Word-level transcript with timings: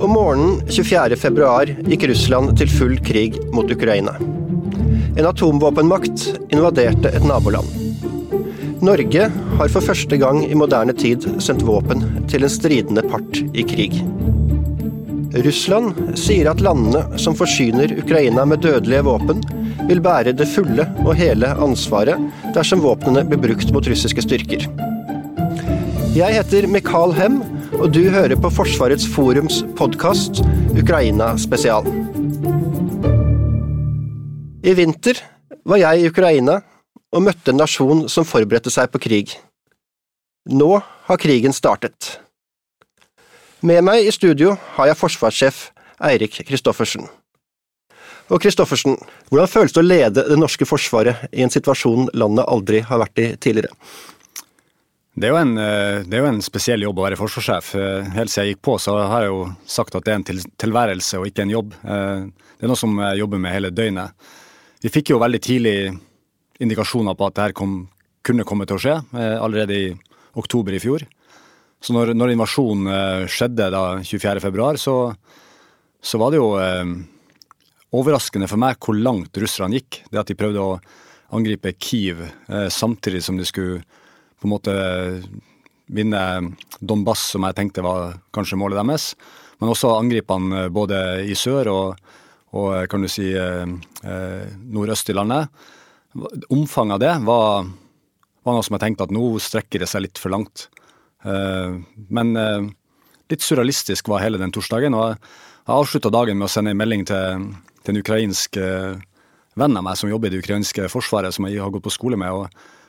Om 0.00 0.10
morgenen 0.14 0.60
24.2 0.68 1.90
gikk 1.90 2.06
Russland 2.10 2.54
til 2.58 2.70
full 2.72 2.96
krig 3.04 3.36
mot 3.52 3.70
Ukraina. 3.70 4.14
En 5.18 5.26
atomvåpenmakt 5.28 6.26
invaderte 6.54 7.10
et 7.10 7.26
naboland. 7.26 7.68
Norge 8.80 9.26
har 9.58 9.72
for 9.72 9.84
første 9.84 10.16
gang 10.16 10.40
i 10.46 10.56
moderne 10.56 10.94
tid 10.96 11.26
sendt 11.42 11.66
våpen 11.68 12.06
til 12.32 12.46
en 12.46 12.52
stridende 12.52 13.04
part 13.10 13.42
i 13.52 13.66
krig. 13.66 13.98
Russland 15.44 16.16
sier 16.18 16.48
at 16.50 16.62
landene 16.64 17.18
som 17.20 17.36
forsyner 17.38 17.92
Ukraina 18.00 18.46
med 18.48 18.64
dødelige 18.64 19.04
våpen, 19.06 19.42
vil 19.90 20.02
bære 20.04 20.32
det 20.38 20.48
fulle 20.48 20.86
og 21.04 21.12
hele 21.18 21.50
ansvaret 21.60 22.30
dersom 22.56 22.82
våpnene 22.84 23.26
blir 23.28 23.42
brukt 23.50 23.74
mot 23.74 23.86
russiske 23.90 24.24
styrker. 24.24 24.66
Jeg 26.10 26.34
heter 26.34 26.66
Mikael 26.66 27.12
Hem, 27.14 27.36
og 27.78 27.92
du 27.94 28.00
hører 28.10 28.34
på 28.34 28.50
Forsvarets 28.50 29.04
forums 29.06 29.60
podkast 29.78 30.40
Ukraina 30.74 31.28
spesial. 31.38 31.86
I 34.66 34.74
vinter 34.74 35.22
var 35.62 35.78
jeg 35.78 36.02
i 36.02 36.10
Ukraina 36.10 36.58
og 37.14 37.24
møtte 37.28 37.54
en 37.54 37.62
nasjon 37.62 38.02
som 38.10 38.26
forberedte 38.26 38.74
seg 38.74 38.90
på 38.90 38.98
krig. 39.06 39.36
Nå 40.50 40.82
har 40.82 41.22
krigen 41.22 41.54
startet. 41.54 42.16
Med 43.62 43.86
meg 43.86 44.02
i 44.02 44.10
studio 44.10 44.58
har 44.80 44.90
jeg 44.90 44.98
forsvarssjef 44.98 45.64
Eirik 46.10 46.42
Kristoffersen. 46.42 47.06
Og 48.34 48.42
Kristoffersen, 48.42 48.98
hvordan 49.30 49.50
føles 49.50 49.78
det 49.78 49.84
å 49.84 49.86
lede 49.86 50.26
det 50.26 50.42
norske 50.42 50.66
forsvaret 50.66 51.30
i 51.30 51.46
en 51.46 51.54
situasjon 51.54 52.10
landet 52.18 52.50
aldri 52.50 52.82
har 52.82 53.06
vært 53.06 53.22
i 53.22 53.36
tidligere? 53.38 53.70
Det 55.18 55.26
er, 55.26 55.36
en, 55.40 55.56
eh, 55.58 56.02
det 56.06 56.14
er, 56.14 56.22
jo 56.22 56.28
en, 56.30 56.42
spesiell 56.44 56.84
jobb 56.84 57.00
å 57.00 57.06
være 57.08 57.18
forsvarssjef. 57.18 57.72
Eh, 57.74 58.10
helt 58.14 58.30
siden 58.30 58.46
jeg 58.46 58.54
gikk 58.54 58.62
på, 58.68 58.76
så 58.78 58.94
har 59.10 59.24
jeg 59.24 59.32
jo 59.32 59.40
sagt 59.66 59.96
at 59.98 60.06
det 60.06 60.12
er 60.12 60.20
en 60.20 60.44
tilværelse 60.62 61.18
og 61.18 61.26
ikke 61.26 61.44
en 61.44 61.54
jobb. 61.56 61.74
Eh, 61.82 62.28
det 62.30 62.66
er 62.66 62.70
noe 62.70 62.78
som 62.78 62.94
jeg 63.02 63.18
jobber 63.24 63.42
med 63.42 63.54
hele 63.54 63.72
døgnet. 63.74 64.30
Vi 64.80 64.92
fikk 64.92 65.10
jo 65.10 65.20
veldig 65.20 65.40
tidlig 65.42 65.74
indikasjoner 66.62 67.18
på 67.18 67.26
at 67.26 67.36
det 67.36 67.48
her 67.48 67.56
kom, 67.58 67.74
kunne 68.22 68.46
komme 68.46 68.68
til 68.68 68.78
å 68.78 68.82
skje, 68.84 68.94
allerede 69.16 69.76
i 69.76 69.90
oktober 70.38 70.76
i 70.76 70.80
fjor. 70.80 71.04
Så 71.80 71.96
når, 71.96 72.12
når 72.14 72.34
invasjonen 72.34 73.26
skjedde 73.32 73.70
da 73.72 73.84
24.2, 74.04 74.66
så, 74.80 74.96
så 76.00 76.20
var 76.20 76.32
det 76.32 76.40
jo 76.40 76.50
eh, 76.60 76.94
overraskende 77.96 78.48
for 78.48 78.60
meg 78.62 78.78
hvor 78.80 78.96
langt 78.96 79.36
russerne 79.40 79.80
gikk. 79.80 80.02
Det 80.10 80.20
at 80.20 80.30
de 80.30 80.38
prøvde 80.38 80.64
å 80.64 80.76
angripe 81.36 81.74
Kiev 81.78 82.22
eh, 82.24 82.68
samtidig 82.72 83.22
som 83.24 83.38
de 83.40 83.46
skulle 83.48 83.82
på 84.40 84.48
en 84.48 84.54
måte 84.54 84.74
vinne 85.90 86.22
Donbass, 86.80 87.30
som 87.34 87.44
jeg 87.46 87.56
tenkte 87.58 87.84
var 87.84 88.16
kanskje 88.34 88.58
målet 88.60 88.80
deres. 88.80 89.12
Men 89.60 89.72
også 89.72 89.92
angripene 89.98 90.64
eh, 90.64 90.72
både 90.72 91.00
i 91.28 91.36
sør 91.38 91.70
og, 91.72 92.00
og 92.56 92.72
eh, 92.78 92.86
kan 92.90 93.04
du 93.04 93.10
si 93.10 93.28
eh, 93.36 93.66
nordøst 94.72 95.12
i 95.12 95.16
landet. 95.16 95.50
Omfanget 96.50 96.96
av 96.96 97.02
det 97.02 97.14
var, 97.26 97.68
var 98.46 98.56
noe 98.56 98.66
som 98.66 98.76
jeg 98.76 98.86
tenkte 98.86 99.06
at 99.06 99.14
nå 99.14 99.24
strekker 99.42 99.84
det 99.84 99.90
seg 99.90 100.06
litt 100.06 100.18
for 100.18 100.32
langt. 100.34 100.66
Men 101.22 102.32
litt 103.30 103.44
surrealistisk 103.44 104.08
var 104.10 104.24
hele 104.24 104.40
den 104.40 104.50
torsdagen. 104.50 104.96
og 104.96 105.12
Jeg 105.12 105.70
avslutta 105.76 106.10
dagen 106.10 106.40
med 106.40 106.48
å 106.48 106.50
sende 106.50 106.72
en 106.74 106.80
melding 106.80 107.04
til, 107.06 107.44
til 107.84 107.94
en 107.94 108.00
ukrainsk 108.00 108.58
venn 108.58 109.78
av 109.78 109.86
meg 109.86 110.00
som 110.00 110.10
jobber 110.10 110.32
i 110.32 110.34
det 110.34 110.42
ukrainske 110.42 110.88
forsvaret, 110.90 111.36
som 111.36 111.46
jeg 111.46 111.62
har 111.62 111.70
gått 111.70 111.86
på 111.86 111.94
skole 111.94 112.18
med, 112.18 112.34
og, 112.34 112.79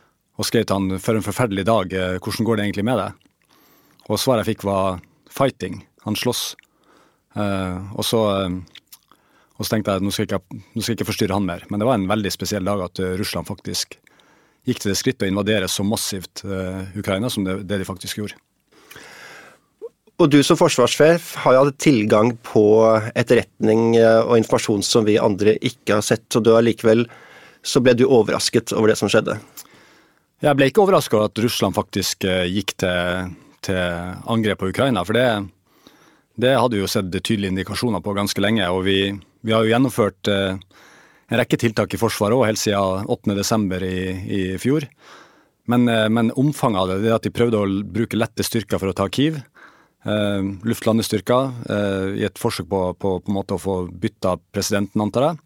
og 0.41 0.47
skrev 0.47 0.65
til 0.65 0.79
han 0.79 0.97
for 0.97 1.13
en 1.13 1.25
forferdelig 1.25 1.67
dag, 1.69 1.93
hvordan 2.17 2.47
går 2.47 2.57
det 2.57 2.65
egentlig 2.65 2.87
med 2.87 2.97
deg? 2.97 3.25
Og 4.09 4.17
svaret 4.17 4.41
jeg 4.41 4.55
fikk 4.55 4.65
var 4.65 4.97
'fighting'. 5.29 5.83
Han 6.03 6.17
slåss. 6.17 6.55
og 7.37 8.03
så 8.03 8.21
og 9.61 9.67
så 9.67 9.75
tenkte 9.75 9.93
jeg 9.93 10.01
nå 10.01 10.09
skal, 10.09 10.25
jeg 10.25 10.41
ikke, 10.41 10.81
skal 10.81 10.95
jeg 10.97 11.05
forstyrre 11.05 11.37
han 11.37 11.45
mer. 11.45 11.61
Men 11.69 11.77
det 11.77 11.85
var 11.85 11.99
en 11.99 12.09
veldig 12.09 12.31
spesiell 12.33 12.65
dag 12.65 12.81
at 12.81 12.97
Russland 13.19 13.45
faktisk 13.45 13.99
gikk 14.65 14.81
til 14.81 14.89
det 14.89 14.97
skrittet 14.97 15.27
å 15.27 15.29
invadere 15.29 15.69
så 15.69 15.85
massivt 15.85 16.41
uh, 16.49 16.87
Ukraina 16.97 17.29
som 17.29 17.45
det, 17.45 17.59
det, 17.69 17.77
de 17.81 17.85
faktisk 17.85 18.21
gjorde. 18.21 18.39
Og 20.21 20.29
du 20.33 20.39
som 20.45 20.57
forsvarssjef 20.57 21.35
har 21.43 21.55
jo 21.55 21.61
hatt 21.63 21.79
tilgang 21.81 22.35
på 22.45 22.63
etterretning 23.17 23.95
eh, 23.97 24.19
og 24.21 24.35
informasjon 24.37 24.83
som 24.85 25.07
vi 25.07 25.15
andre 25.17 25.55
ikke 25.65 25.97
har 25.97 26.05
sett, 26.05 26.27
og 26.37 26.45
du 26.45 26.51
allikevel 26.53 27.07
så 27.65 27.81
ble 27.81 27.95
du 27.97 28.03
overrasket 28.05 28.69
over 28.77 28.91
det 28.91 28.99
som 28.99 29.09
skjedde? 29.09 29.39
Jeg 30.41 30.57
ble 30.57 30.67
ikke 30.69 30.81
overraska 30.83 31.17
over 31.17 31.29
at 31.29 31.41
Russland 31.43 31.77
faktisk 31.77 32.25
uh, 32.25 32.45
gikk 32.49 32.73
til, 32.81 33.33
til, 33.61 33.81
angrep 34.25 34.61
på 34.61 34.71
Ukraina, 34.71 35.03
for 35.05 35.17
det, 35.17 35.27
det 36.41 36.55
hadde 36.57 36.77
vi 36.77 36.81
jo 36.81 36.89
sett 36.89 37.11
tydelige 37.13 37.53
indikasjoner 37.53 38.01
på 38.01 38.15
ganske 38.17 38.41
lenge. 38.41 38.65
og 38.69 38.83
vi, 38.87 39.13
vi 39.45 39.53
har 39.53 39.65
jo 39.65 39.73
gjennomført 39.73 40.31
uh, 40.33 40.57
en 41.31 41.39
rekke 41.39 41.59
tiltak 41.61 41.93
i 41.93 42.01
Forsvaret 42.01 42.35
òg, 42.35 42.47
helt 42.49 42.59
siden 42.59 43.05
8.12. 43.07 43.85
I, 43.87 43.99
i 44.25 44.41
fjor. 44.59 44.89
Men, 45.71 45.85
eh, 45.87 46.09
men, 46.11 46.33
omfanget 46.35 46.81
av 46.81 46.89
det, 46.89 46.95
det 47.05 47.13
at 47.15 47.23
de 47.23 47.31
prøvde 47.31 47.59
å 47.61 47.67
bruke 47.85 48.17
lette 48.17 48.43
styrker 48.43 48.81
for 48.81 48.91
å 48.91 48.95
ta 48.97 49.05
Kyiv, 49.07 49.37
Eh, 50.01 50.41
Luftlandestyrker 50.65 51.51
eh, 51.69 52.07
i 52.21 52.25
et 52.25 52.39
forsøk 52.41 52.65
på, 52.71 52.81
på, 52.97 53.13
på 53.21 53.41
å 53.53 53.61
få 53.61 53.75
bytta 53.93 54.37
presidenten, 54.53 55.03
antar 55.03 55.27
jeg. 55.27 55.41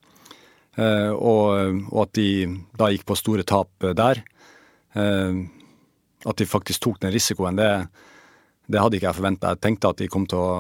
Eh, 0.80 1.12
og, 1.12 1.82
og, 1.90 2.00
at 2.06 2.14
de 2.16 2.30
da 2.80 2.92
gikk 2.94 3.04
på 3.10 3.20
store 3.20 3.44
tap 3.48 3.72
der. 3.84 4.24
Eh, 4.96 5.40
at 6.26 6.42
de 6.42 6.50
faktisk 6.50 6.82
tok 6.82 7.00
den 7.04 7.14
risikoen, 7.14 7.60
det, 7.60 7.70
det 8.72 8.82
hadde 8.82 8.98
ikke 8.98 9.12
jeg 9.12 9.20
forventa. 9.20 9.54
Jeg 9.54 9.64
tenkte 9.68 9.92
at 9.92 10.02
de 10.02 10.12
kom 10.12 10.28
til 10.30 10.42
å 10.42 10.52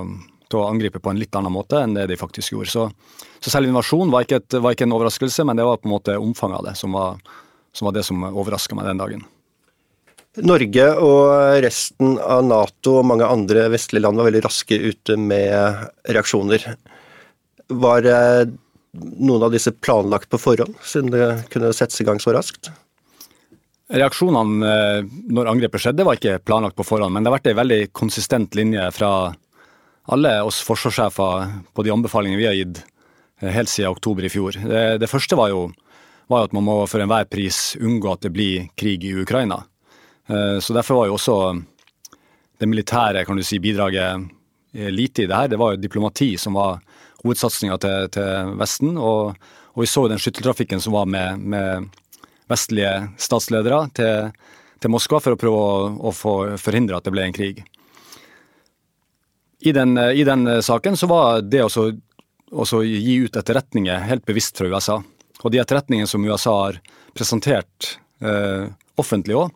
til 0.49 0.61
å 0.61 0.67
angripe 0.69 1.01
på 1.01 1.11
en 1.11 1.19
litt 1.19 1.35
annen 1.37 1.53
måte 1.53 1.79
enn 1.81 1.95
det 1.97 2.07
de 2.11 2.19
faktisk 2.19 2.55
gjorde. 2.55 2.71
Så, 2.71 2.87
så 3.41 3.53
selv 3.53 3.69
invasjonen 3.69 4.13
var, 4.13 4.27
var, 4.29 4.75
ikke 4.75 4.87
en 4.87 4.97
overraskelse, 4.97 5.45
men 5.47 5.59
det 5.59 5.67
var 5.67 5.79
på 5.81 5.89
en 5.89 5.95
måte 5.95 6.17
omfanget 6.21 6.59
av 6.59 6.67
det 6.69 6.75
som 6.79 6.95
var, 6.95 7.21
som 7.75 7.89
var 7.89 7.95
det 7.97 8.05
som 8.07 8.27
overraska 8.29 8.77
meg 8.77 8.89
den 8.91 9.01
dagen. 9.01 9.25
Norge 10.45 10.85
og 10.99 11.61
resten 11.63 12.17
av 12.19 12.43
Nato 12.43 12.97
og 12.99 13.07
mange 13.07 13.27
andre 13.27 13.69
vestlige 13.71 14.03
land 14.03 14.19
var 14.19 14.27
veldig 14.27 14.43
raske 14.43 14.79
ute 14.83 15.15
med 15.19 15.85
reaksjoner. 16.11 16.65
Var 17.71 18.09
eh, 18.11 18.41
noen 19.15 19.45
av 19.47 19.55
disse 19.55 19.71
planlagt 19.71 20.27
på 20.31 20.41
forhånd, 20.41 20.75
siden 20.83 21.13
det 21.15 21.29
kunne 21.53 21.71
settes 21.75 22.03
i 22.03 22.07
gang 22.07 22.19
så 22.19 22.35
raskt? 22.35 22.73
Reaksjonene 23.93 24.65
eh, 24.65 25.07
når 25.29 25.51
angrepet 25.51 25.83
skjedde 25.83 26.05
var 26.07 26.17
ikke 26.17 26.39
planlagt 26.41 26.77
på 26.77 26.85
forhånd, 26.87 27.13
men 27.13 27.21
det 27.21 27.29
har 27.29 27.37
vært 27.37 27.51
en 27.51 27.59
veldig 27.59 27.81
konsistent 27.93 28.55
linje 28.57 28.87
fra 28.95 29.09
alle 30.09 30.31
oss 30.45 30.63
forsvarssjefer 30.65 31.51
på 31.73 31.85
de 31.85 31.93
anbefalingene 31.93 32.39
vi 32.39 32.47
har 32.49 32.57
gitt 32.57 32.81
eh, 32.81 33.51
helt 33.53 33.69
siden 33.69 33.93
oktober 33.93 34.25
i 34.25 34.31
fjor. 34.33 34.57
Det, 34.57 34.83
det 35.01 35.09
første 35.11 35.37
var 35.37 35.51
jo, 35.53 35.67
var 36.31 36.47
at 36.47 36.55
man 36.57 36.65
må 36.65 36.79
for 36.89 37.03
enhver 37.03 37.29
pris 37.29 37.75
unngå 37.77 38.15
at 38.15 38.25
det 38.25 38.33
blir 38.33 38.71
krig 38.73 39.05
i 39.05 39.13
Ukraina. 39.21 39.61
Eh, 40.33 40.57
så 40.57 40.73
derfor 40.73 41.03
var 41.03 41.11
jo 41.11 41.19
også 41.19 41.37
det 42.57 42.71
militære 42.71 43.25
kan 43.27 43.37
du 43.37 43.43
si, 43.45 43.59
bidraget 43.61 44.31
lite 44.73 45.23
i 45.23 45.27
det 45.29 45.35
her. 45.35 45.51
Det 45.51 45.59
var 45.59 45.75
jo 45.75 45.83
diplomati 45.83 46.33
som 46.41 46.57
var 46.57 46.81
hovedsatsinga 47.21 47.77
til, 47.83 48.09
til, 48.15 48.55
Vesten. 48.59 48.97
Og, 48.97 49.35
og, 49.75 49.83
vi 49.83 49.87
så 49.91 50.05
den 50.09 50.21
skytteltrafikken 50.21 50.81
som 50.83 50.95
var 50.95 51.05
med, 51.09 51.39
med 51.39 51.89
vestlige 52.51 52.91
statsledere 53.21 53.85
til, 53.97 54.29
til, 54.79 54.93
Moskva 54.93 55.21
for 55.23 55.35
å 55.35 55.39
prøve 55.39 55.61
å, 55.61 55.89
å 56.09 56.13
få 56.13 56.35
forhindre 56.61 56.99
at 56.99 57.07
det 57.07 57.15
ble 57.15 57.25
en 57.25 57.35
krig 57.35 57.63
i 59.65 59.71
den, 59.71 59.97
i 59.97 60.23
den 60.23 60.61
saken 60.61 60.97
så 60.97 61.07
var 61.09 61.41
det 61.41 61.63
å 61.65 62.81
gi 62.85 63.15
ut 63.25 63.37
etterretninger 63.39 64.03
helt 64.09 64.25
bevisst 64.27 64.57
fra 64.59 64.67
USA. 64.69 64.99
Og 65.41 65.51
de 65.51 65.61
etterretningene 65.61 66.09
som 66.09 66.25
USA 66.25 66.53
har 66.59 66.77
presentert 67.17 67.95
eh, 68.21 68.67
offentlig 69.01 69.37
òg, 69.39 69.55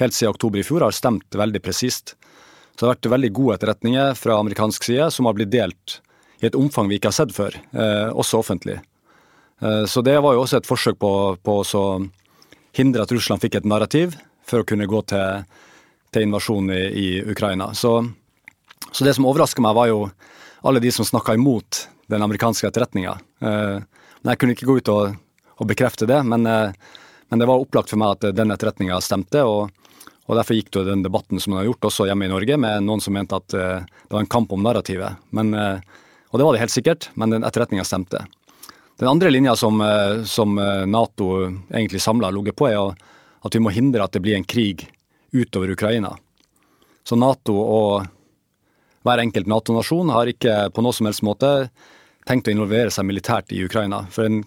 helt 0.00 0.14
siden 0.16 0.36
oktober 0.36 0.62
i 0.62 0.66
fjor, 0.66 0.84
har 0.86 0.94
stemt 0.94 1.34
veldig 1.34 1.62
presist. 1.64 2.14
Så 2.14 2.84
det 2.84 2.86
har 2.86 2.94
vært 2.94 3.10
veldig 3.16 3.32
gode 3.36 3.58
etterretninger 3.58 4.14
fra 4.18 4.38
amerikansk 4.38 4.86
side 4.86 5.10
som 5.14 5.26
har 5.26 5.36
blitt 5.36 5.52
delt 5.52 5.98
i 6.40 6.46
et 6.48 6.56
omfang 6.56 6.88
vi 6.88 7.00
ikke 7.00 7.10
har 7.10 7.18
sett 7.18 7.34
før, 7.34 7.56
eh, 7.74 8.08
også 8.14 8.40
offentlig. 8.40 8.78
Eh, 9.60 9.84
så 9.90 10.02
det 10.06 10.16
var 10.22 10.36
jo 10.36 10.44
også 10.46 10.60
et 10.60 10.70
forsøk 10.70 11.00
på, 11.02 11.12
på 11.42 11.58
å 11.64 11.84
hindre 12.76 13.04
at 13.04 13.12
Russland 13.12 13.42
fikk 13.42 13.60
et 13.60 13.68
narrativ 13.68 14.16
for 14.46 14.62
å 14.62 14.66
kunne 14.66 14.88
gå 14.90 15.02
til, 15.10 15.44
til 16.10 16.26
invasjon 16.26 16.72
i, 16.74 16.82
i 16.90 17.08
Ukraina. 17.32 17.72
Så 17.74 17.98
så 18.92 19.04
det 19.04 19.14
som 19.14 19.26
overrasker 19.28 19.62
meg, 19.62 19.74
var 19.76 19.90
jo 19.90 20.04
alle 20.66 20.82
de 20.82 20.92
som 20.92 21.06
snakka 21.06 21.34
imot 21.38 21.86
den 22.10 22.22
amerikanske 22.22 22.68
etterretninga. 22.68 23.18
Eh, 23.40 23.76
jeg 24.26 24.40
kunne 24.40 24.56
ikke 24.56 24.68
gå 24.68 24.80
ut 24.80 24.90
og, 24.92 25.14
og 25.60 25.70
bekrefte 25.70 26.08
det, 26.10 26.18
men, 26.26 26.46
eh, 26.46 26.72
men, 27.30 27.40
det 27.40 27.48
var 27.48 27.62
opplagt 27.62 27.92
for 27.92 28.00
meg 28.00 28.16
at 28.16 28.34
den 28.36 28.50
etterretninga 28.50 28.98
stemte. 29.04 29.44
og, 29.46 29.70
og 30.26 30.36
Derfor 30.36 30.58
gikk 30.58 30.72
det 30.74 30.88
den 30.90 31.06
debatten 31.06 31.40
som 31.40 31.54
man 31.54 31.62
har 31.62 31.70
gjort 31.70 31.90
også 31.92 32.08
hjemme 32.10 32.26
i 32.26 32.32
Norge, 32.32 32.58
med 32.60 32.86
noen 32.86 33.04
som 33.04 33.14
mente 33.14 33.38
at 33.38 33.54
eh, 33.54 33.86
det 33.86 34.16
var 34.16 34.24
en 34.24 34.34
kamp 34.34 34.52
om 34.56 34.66
narrativet. 34.66 35.22
Men, 35.30 35.54
og 35.54 36.38
det 36.38 36.46
var 36.46 36.56
det 36.56 36.64
helt 36.64 36.74
sikkert, 36.74 37.10
men 37.14 37.32
den 37.36 37.46
etterretninga 37.46 37.86
stemte. 37.86 38.24
Den 39.00 39.08
andre 39.08 39.30
linja 39.32 39.54
som, 39.56 39.80
som 40.28 40.58
Nato 40.92 41.30
egentlig 41.72 42.02
samla 42.04 42.28
har 42.28 42.36
ligget 42.36 42.58
på, 42.60 42.68
er 42.68 42.92
at 43.40 43.54
vi 43.56 43.62
må 43.64 43.72
hindre 43.72 44.04
at 44.04 44.12
det 44.12 44.20
blir 44.20 44.36
en 44.36 44.44
krig 44.44 44.84
utover 45.32 45.72
Ukraina. 45.72 46.12
Så 47.04 47.16
Nato 47.16 47.56
og 47.56 48.04
hver 49.06 49.22
enkelt 49.22 49.48
Nato-nasjon 49.48 50.12
har 50.12 50.28
ikke 50.30 50.56
på 50.74 50.84
noe 50.84 50.92
som 50.96 51.08
helst 51.08 51.24
måte 51.24 51.70
tenkt 52.28 52.50
å 52.50 52.52
involvere 52.52 52.92
seg 52.92 53.06
militært 53.08 53.52
i 53.56 53.62
Ukraina. 53.64 54.02
For 54.12 54.28
en, 54.28 54.42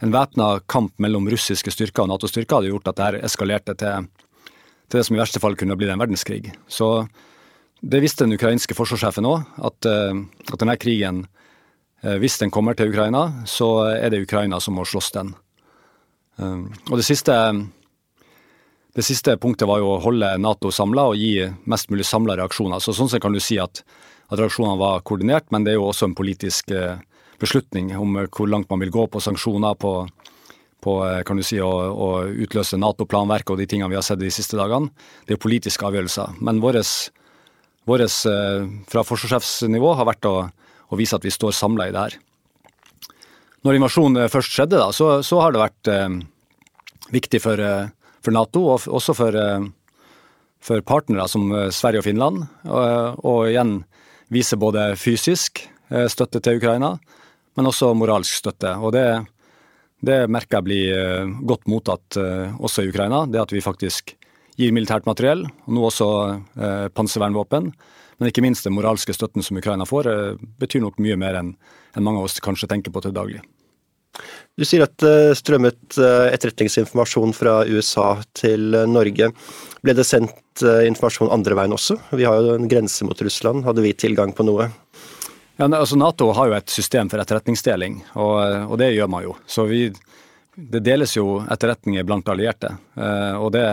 en 0.00 0.14
væpna 0.14 0.54
kamp 0.72 0.96
mellom 1.02 1.28
russiske 1.30 1.74
styrker 1.74 2.06
og 2.06 2.14
Nato-styrker 2.14 2.58
hadde 2.58 2.72
gjort 2.72 2.88
at 2.88 3.02
dette 3.02 3.26
eskalerte 3.28 3.76
til, 3.76 4.08
til, 4.88 4.96
det 4.96 5.04
som 5.06 5.18
i 5.18 5.20
verste 5.20 5.42
fall 5.42 5.58
kunne 5.60 5.76
blitt 5.76 5.92
en 5.92 6.00
verdenskrig. 6.00 6.54
Så 6.64 7.04
det 7.82 8.00
visste 8.00 8.24
den 8.24 8.38
ukrainske 8.38 8.76
forsvarssjefen 8.78 9.28
òg, 9.28 9.44
at, 9.68 9.90
eh, 9.90 10.24
at 10.48 10.58
denne 10.62 10.78
krigen, 10.80 11.24
eh, 11.26 11.31
hvis 12.02 12.40
den 12.40 12.50
kommer 12.50 12.74
til 12.74 12.90
Ukraina, 12.90 13.44
så 13.46 13.68
er 13.94 14.10
det 14.10 14.24
Ukraina 14.24 14.58
som 14.60 14.74
må 14.74 14.82
slåss 14.88 15.12
den. 15.14 15.34
Eh, 16.40 16.58
og 16.90 16.98
det 16.98 17.06
siste 17.06 17.36
det 18.92 19.04
siste 19.06 19.38
punktet 19.40 19.64
var 19.68 19.80
jo 19.80 19.94
å 19.94 20.00
holde 20.04 20.34
Nato 20.36 20.68
samla 20.68 21.06
og 21.08 21.16
gi 21.16 21.46
mest 21.64 21.88
mulig 21.88 22.04
samla 22.04 22.36
reaksjoner. 22.36 22.80
Så 22.80 22.92
Sånn 22.92 23.08
sett 23.08 23.22
kan 23.24 23.32
du 23.32 23.40
si 23.40 23.56
at, 23.60 23.80
at, 24.28 24.36
reaksjonene 24.36 24.76
var 24.76 25.00
koordinert, 25.08 25.46
men 25.48 25.64
det 25.64 25.72
er 25.72 25.78
jo 25.78 25.86
også 25.88 26.10
en 26.10 26.16
politisk 26.18 26.74
eh, 26.76 27.00
beslutning 27.40 27.94
om 27.96 28.18
eh, 28.20 28.28
hvor 28.28 28.50
langt 28.52 28.68
man 28.68 28.84
vil 28.84 28.92
gå 28.92 29.06
på 29.08 29.22
sanksjoner, 29.24 29.78
på, 29.80 29.94
på 30.84 30.98
eh, 31.08 31.22
kan 31.24 31.40
du 31.40 31.44
si, 31.46 31.56
å, 31.64 31.70
å 31.72 32.10
utløse 32.44 32.76
Nato-planverket 32.76 33.54
og 33.54 33.62
de 33.62 33.68
tingene 33.70 33.88
vi 33.94 33.96
har 33.96 34.04
sett 34.04 34.20
de 34.20 34.28
siste 34.28 34.60
dagene. 34.60 34.92
Det 35.24 35.38
er 35.38 35.40
politiske 35.40 35.88
avgjørelser. 35.88 36.36
Men 36.44 36.60
vårt 36.60 36.84
fra 37.88 39.02
forsvarssjefsnivå 39.08 39.96
har 39.98 40.06
vært 40.06 40.28
å, 40.28 40.36
å, 40.92 40.98
vise 41.00 41.16
at 41.16 41.24
vi 41.24 41.32
står 41.32 41.56
samla 41.56 41.88
i 41.88 41.94
det 41.94 42.04
her. 42.04 42.20
Når 43.64 43.78
invasjonen 43.78 44.30
først 44.30 44.52
skjedde, 44.52 44.78
da, 44.78 44.92
så, 44.94 45.18
så 45.24 45.40
har 45.40 45.54
det 45.54 45.62
vært 45.62 45.90
eh, 45.90 46.20
viktig 47.14 47.40
for 47.42 47.62
eh, 47.62 47.90
for 48.22 48.34
Nato, 48.34 48.64
og 48.70 48.86
også 48.86 49.14
for, 49.16 49.36
eh, 49.36 49.66
for 50.62 50.82
partnere 50.86 51.26
som 51.30 51.50
eh, 51.52 51.70
Sverige 51.74 52.02
og 52.02 52.06
Finland. 52.06 52.46
Og, 52.68 53.22
og 53.24 53.50
igjen 53.50 53.80
vise 54.32 54.58
både 54.58 54.92
fysisk 55.00 55.64
eh, 55.90 56.08
støtte 56.10 56.42
til 56.42 56.60
Ukraina, 56.60 56.94
men 57.58 57.68
også 57.68 57.92
moralsk 57.98 58.38
støtte. 58.44 58.76
Og 58.80 58.94
det, 58.94 59.06
det 60.00 60.24
merker 60.30 60.60
jeg 60.60 60.68
blir 60.68 61.32
godt 61.44 61.66
mottatt 61.68 62.16
også 62.16 62.80
i 62.86 62.88
Ukraina. 62.88 63.26
Det 63.28 63.42
at 63.42 63.52
vi 63.52 63.60
faktisk 63.60 64.14
gir 64.56 64.72
militært 64.72 65.04
materiell, 65.04 65.44
og 65.44 65.74
nå 65.76 65.84
også 65.90 66.08
eh, 66.32 66.86
panservernvåpen. 66.96 67.72
Men 68.22 68.30
ikke 68.30 68.44
minst 68.44 68.62
den 68.62 68.76
moralske 68.76 69.10
støtten 69.16 69.42
som 69.42 69.58
Ukraina 69.58 69.82
får, 69.82 70.06
eh, 70.06 70.42
betyr 70.62 70.84
nok 70.84 71.00
mye 71.02 71.16
mer 71.18 71.34
enn 71.40 71.56
mange 71.98 72.20
av 72.20 72.28
oss 72.28 72.38
kanskje 72.38 72.68
tenker 72.70 72.94
på 72.94 73.02
til 73.02 73.10
daglig. 73.10 73.40
Du 74.54 74.62
sier 74.64 74.84
at 74.84 74.94
det 75.02 75.14
eh, 75.32 75.34
strømmet 75.34 75.98
eh, 75.98 76.28
etterretningsinformasjon 76.30 77.34
fra 77.34 77.64
USA 77.66 78.22
til 78.38 78.76
Norge. 78.86 79.32
Ble 79.82 79.94
det 79.98 80.06
sendt 80.06 80.62
informasjon 80.62 81.32
andre 81.34 81.56
veien 81.58 81.74
også? 81.74 81.96
Vi 82.14 82.28
har 82.28 82.38
jo 82.38 82.54
en 82.54 82.70
grense 82.70 83.02
mot 83.08 83.18
Russland. 83.26 83.64
Hadde 83.66 83.82
vi 83.82 83.90
tilgang 83.98 84.30
på 84.38 84.46
noe? 84.46 84.68
Ja, 85.58 85.66
altså 85.66 85.98
Nato 85.98 86.30
har 86.30 86.52
jo 86.52 86.54
et 86.60 86.70
system 86.70 87.10
for 87.10 87.18
etterretningsdeling, 87.18 88.04
og, 88.14 88.36
og 88.70 88.78
det 88.78 88.92
gjør 88.92 89.10
man 89.10 89.26
jo. 89.26 89.34
Så 89.50 89.66
vi, 89.66 89.88
det 90.54 90.84
deles 90.86 91.16
jo 91.16 91.40
etterretninger 91.42 92.06
blant 92.06 92.30
allierte. 92.30 92.76
og 93.40 93.50
det, 93.56 93.66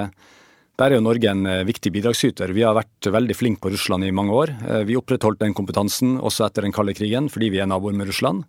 der 0.79 0.93
er 0.93 0.95
jo 0.95 1.03
Norge 1.03 1.27
en 1.27 1.43
viktig 1.67 1.91
bidragsyter. 1.91 2.53
Vi 2.55 2.63
har 2.63 2.77
vært 2.77 3.09
veldig 3.11 3.35
flinke 3.35 3.65
på 3.65 3.73
Russland 3.73 4.07
i 4.07 4.13
mange 4.15 4.31
år. 4.31 4.53
Vi 4.87 4.95
opprettholdt 4.95 5.41
den 5.43 5.55
kompetansen 5.57 6.15
også 6.23 6.45
etter 6.47 6.63
den 6.63 6.71
kalde 6.75 6.95
krigen, 6.95 7.27
fordi 7.27 7.49
vi 7.51 7.59
er 7.59 7.67
naboer 7.67 7.97
med 7.99 8.07
Russland. 8.07 8.45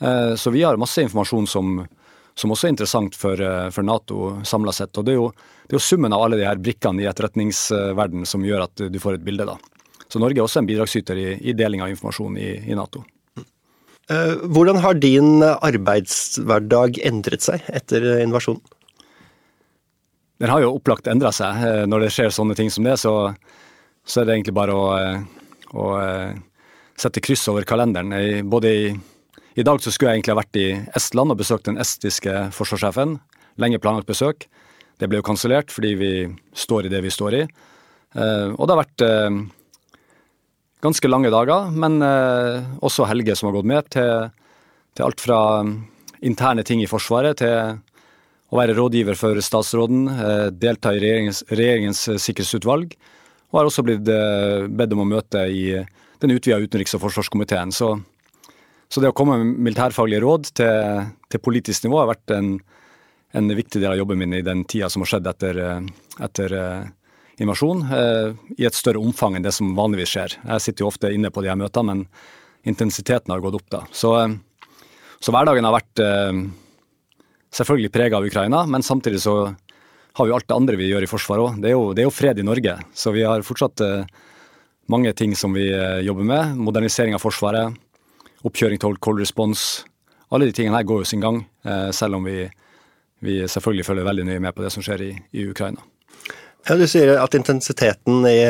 Eh, 0.00 0.34
så 0.34 0.50
vi 0.50 0.62
har 0.62 0.76
masse 0.76 1.02
informasjon 1.02 1.46
som, 1.46 1.86
som 2.34 2.52
også 2.52 2.68
er 2.68 2.74
interessant 2.74 3.16
for, 3.16 3.40
eh, 3.40 3.68
for 3.70 3.84
Nato 3.84 4.32
samla 4.48 4.72
sett. 4.72 4.96
Og 4.96 5.06
det 5.06 5.14
er, 5.14 5.20
jo, 5.20 5.28
det 5.66 5.74
er, 5.74 5.78
jo, 5.78 5.84
summen 5.84 6.16
av 6.16 6.24
alle 6.24 6.40
de 6.40 6.48
her 6.48 6.60
brikkene 6.60 7.04
i 7.04 7.08
etterretningsverden 7.10 8.26
som 8.28 8.46
gjør 8.46 8.66
at 8.68 8.86
du 8.88 8.98
får 9.02 9.18
et 9.18 9.26
bilde, 9.26 9.48
da. 9.48 9.58
Så 10.10 10.18
Norge 10.18 10.40
er 10.40 10.46
også 10.46 10.62
en 10.62 10.68
bidragsyter 10.70 11.20
i, 11.20 11.30
i 11.52 11.54
deling 11.54 11.84
av 11.84 11.92
informasjon 11.92 12.38
i, 12.40 12.50
i, 12.64 12.76
Nato. 12.78 13.04
Eh, 14.10 14.40
hvordan 14.50 14.80
har 14.82 14.98
din 14.98 15.44
arbeidshverdag 15.44 17.02
endret 17.06 17.44
seg 17.46 17.68
etter 17.68 18.08
invasjonen? 18.24 18.64
Den 20.40 20.50
har 20.50 20.64
jo 20.64 20.72
opplagt 20.78 21.08
endra 21.10 21.30
seg. 21.36 21.86
Når 21.90 22.06
det 22.06 22.12
skjer 22.14 22.32
sånne 22.32 22.56
ting 22.56 22.70
som 22.72 22.86
det, 22.86 22.96
så, 23.02 23.12
så 24.08 24.22
er 24.22 24.28
det 24.28 24.38
egentlig 24.38 24.56
bare 24.56 24.72
å, 24.72 24.86
å 25.76 25.88
sette 26.96 27.20
kryss 27.20 27.44
over 27.52 27.68
kalenderen. 27.68 28.14
Både 28.48 28.72
i 28.72 28.84
i 29.58 29.64
dag 29.66 29.80
så 29.82 29.90
skulle 29.90 30.12
jeg 30.12 30.20
egentlig 30.20 30.34
ha 30.34 30.40
vært 30.40 30.58
i 30.60 30.68
Estland 30.96 31.34
og 31.34 31.40
besøkt 31.40 31.66
den 31.66 31.78
estiske 31.82 32.32
forsvarssjefen. 32.54 33.16
Lenge 33.60 33.80
planlagt 33.82 34.08
besøk. 34.08 34.46
Det 35.00 35.08
ble 35.10 35.18
jo 35.18 35.26
kansellert 35.26 35.72
fordi 35.74 35.90
vi 35.98 36.12
står 36.54 36.86
i 36.86 36.92
det 36.92 37.00
vi 37.02 37.10
står 37.10 37.36
i. 37.36 37.42
Eh, 37.44 38.48
og 38.54 38.62
det 38.62 38.74
har 38.74 38.80
vært 38.80 39.04
eh, 39.04 39.40
ganske 40.86 41.10
lange 41.10 41.32
dager, 41.34 41.68
men 41.74 41.98
eh, 42.04 42.62
også 42.86 43.08
helger 43.10 43.38
som 43.38 43.50
har 43.50 43.58
gått 43.58 43.70
med, 43.72 43.90
til, 43.90 44.30
til 44.94 45.08
alt 45.08 45.24
fra 45.24 45.40
interne 46.22 46.64
ting 46.64 46.84
i 46.84 46.88
Forsvaret 46.90 47.40
til 47.42 47.80
å 48.50 48.58
være 48.58 48.74
rådgiver 48.74 49.18
for 49.18 49.38
statsråden, 49.44 50.08
delta 50.58 50.92
i 50.94 51.02
regjeringens, 51.02 51.44
regjeringens 51.50 52.04
sikkerhetsutvalg, 52.18 52.96
og 53.50 53.58
har 53.58 53.68
også 53.70 53.84
blitt 53.86 54.06
bedt 54.06 54.94
om 54.94 55.04
å 55.04 55.10
møte 55.10 55.44
i 55.50 55.64
den 56.20 56.34
utvida 56.34 56.58
utenriks- 56.58 56.96
og 56.98 57.04
forsvarskomiteen. 57.04 57.70
Så 57.74 57.94
så 58.90 58.98
det 59.02 59.12
å 59.12 59.14
komme 59.14 59.36
med 59.38 59.58
militærfaglige 59.68 60.22
råd 60.24 60.48
til, 60.58 61.10
til 61.30 61.42
politisk 61.42 61.84
nivå 61.86 62.00
har 62.00 62.08
vært 62.10 62.32
en, 62.34 62.56
en, 63.38 63.52
viktig 63.54 63.78
del 63.78 63.92
av 63.92 64.00
jobben 64.00 64.18
min 64.18 64.34
i 64.34 64.46
den 64.46 64.64
tida 64.66 64.88
som 64.90 65.04
har 65.04 65.12
skjedd 65.12 65.28
etter, 65.30 65.60
etter 66.26 66.54
invasjon, 67.40 67.84
i 68.58 68.66
et 68.66 68.76
større 68.76 68.98
omfang 68.98 69.38
enn 69.38 69.46
det 69.46 69.54
som 69.54 69.70
vanligvis 69.78 70.16
skjer. 70.16 70.34
Jeg 70.42 70.64
sitter 70.64 70.84
jo 70.84 70.90
ofte 70.90 71.12
inne 71.14 71.30
på 71.30 71.44
de 71.44 71.52
her 71.52 71.60
møtene, 71.60 71.94
men 71.94 72.66
intensiteten 72.66 73.30
har 73.30 73.44
gått 73.44 73.60
opp 73.60 73.70
da. 73.70 73.84
Så, 73.94 74.10
så 75.22 75.36
hverdagen 75.36 75.68
har 75.68 75.78
vært 75.78 76.02
selvfølgelig 77.54 77.92
prega 77.94 78.18
av 78.18 78.26
Ukraina, 78.26 78.64
men 78.70 78.84
samtidig 78.86 79.22
så 79.24 79.36
har 80.18 80.26
vi 80.26 80.34
alt 80.34 80.48
det 80.48 80.56
andre 80.56 80.78
vi 80.78 80.88
gjør 80.90 81.06
i 81.06 81.10
Forsvaret 81.10 81.44
òg. 81.44 81.60
Det, 81.62 81.74
det, 81.96 82.02
er 82.02 82.08
jo 82.08 82.14
fred 82.14 82.40
i 82.40 82.46
Norge, 82.46 82.76
så 82.94 83.12
vi 83.14 83.22
har 83.26 83.46
fortsatt 83.46 83.82
mange 84.90 85.12
ting 85.14 85.36
som 85.38 85.54
vi 85.54 85.68
jobber 86.02 86.26
med. 86.26 86.58
Modernisering 86.58 87.14
av 87.14 87.22
Forsvaret 87.22 87.78
oppkjøring 88.46 88.80
til 88.80 88.98
cold 89.02 89.20
response. 89.20 89.84
Alle 90.30 90.48
de 90.48 90.54
tingene 90.56 90.78
her 90.78 90.86
går 90.88 91.02
jo 91.02 91.10
sin 91.10 91.22
gang, 91.22 91.42
eh, 91.64 91.90
selv 91.92 92.20
om 92.20 92.26
vi, 92.28 92.44
vi 93.20 93.40
selvfølgelig 93.48 93.86
følger 93.86 94.08
veldig 94.08 94.26
nøye 94.28 94.42
med 94.46 94.54
på 94.54 94.64
det 94.64 94.72
som 94.72 94.84
skjer 94.84 95.04
i, 95.08 95.12
i 95.34 95.46
Ukraina. 95.50 95.82
Ja, 96.68 96.76
Du 96.76 96.86
sier 96.86 97.16
at 97.16 97.34
intensiteten 97.34 98.20
i, 98.28 98.44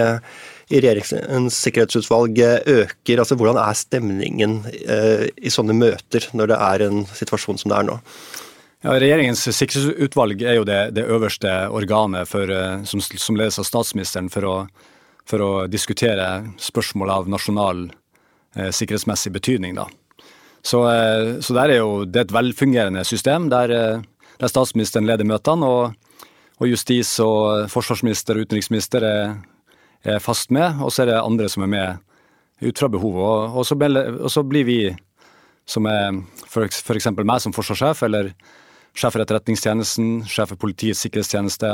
i 0.70 0.80
regjeringens 0.82 1.56
sikkerhetsutvalg 1.62 2.38
øker. 2.42 3.22
altså 3.22 3.38
Hvordan 3.38 3.60
er 3.62 3.78
stemningen 3.78 4.60
eh, 4.82 5.28
i 5.38 5.50
sånne 5.50 5.76
møter, 5.78 6.26
når 6.34 6.52
det 6.52 6.58
er 6.58 6.86
en 6.88 7.04
situasjon 7.06 7.60
som 7.62 7.70
det 7.70 7.78
er 7.78 7.90
nå? 7.92 7.98
Ja, 8.80 8.94
Regjeringens 8.96 9.44
sikkerhetsutvalg 9.44 10.40
er 10.40 10.56
jo 10.56 10.64
det, 10.64 10.94
det 10.96 11.04
øverste 11.04 11.50
organet 11.68 12.28
for, 12.28 12.48
eh, 12.48 12.82
som, 12.88 13.02
som, 13.02 13.36
ledes 13.36 13.60
av 13.60 13.68
statsministeren 13.68 14.30
for 14.32 14.46
å, 14.48 14.54
for 15.28 15.44
å 15.44 15.50
diskutere 15.68 16.30
spørsmål 16.58 17.12
av 17.12 17.28
nasjonal 17.28 17.90
Eh, 18.54 18.70
sikkerhetsmessig 18.70 19.32
betydning. 19.32 19.74
Da. 19.74 19.86
Så, 20.62 20.82
eh, 20.90 21.40
så 21.40 21.54
er 21.56 21.76
jo 21.76 22.04
det 22.04 22.18
er 22.18 22.24
et 22.24 22.32
velfungerende 22.32 23.04
system, 23.04 23.48
der, 23.48 23.70
eh, 23.70 24.02
der 24.38 24.48
statsministeren 24.48 25.06
leder 25.06 25.24
møtene. 25.24 25.64
og, 25.64 25.94
og 26.60 26.66
justis- 26.66 27.20
og 27.20 27.70
forsvarsminister 27.70 28.36
og 28.36 28.46
utenriksminister 28.46 29.02
er, 29.02 29.36
er, 30.04 30.18
fast 30.18 30.50
med, 30.50 30.82
og 30.82 30.90
så 30.92 31.02
er 31.02 31.06
det 31.06 31.24
andre 31.24 31.48
som 31.48 31.62
er 31.62 31.66
med 31.66 31.98
ut 32.60 32.78
fra 32.78 32.88
behovet. 32.88 33.16
Og, 33.16 33.56
og 33.56 34.30
så, 34.30 34.42
blir 34.42 34.64
vi, 34.64 34.96
som 35.64 35.86
er 35.86 36.22
f.eks. 36.46 37.10
meg 37.16 37.40
som 37.40 37.52
forsvarssjef, 37.52 38.02
eller 38.02 38.34
sjef 38.94 39.14
for 39.14 39.22
Etterretningstjenesten, 39.22 40.26
sjef 40.28 40.52
for 40.52 40.60
Politiets 40.60 41.04
sikkerhetstjeneste, 41.06 41.72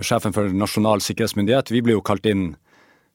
sjefen 0.00 0.32
for 0.34 0.48
Nasjonal 0.54 1.02
sikkerhetsmyndighet, 1.04 1.72
vi 1.74 1.82
ble 1.84 1.98
jo 1.98 2.04
kalt 2.04 2.28
inn 2.30 2.54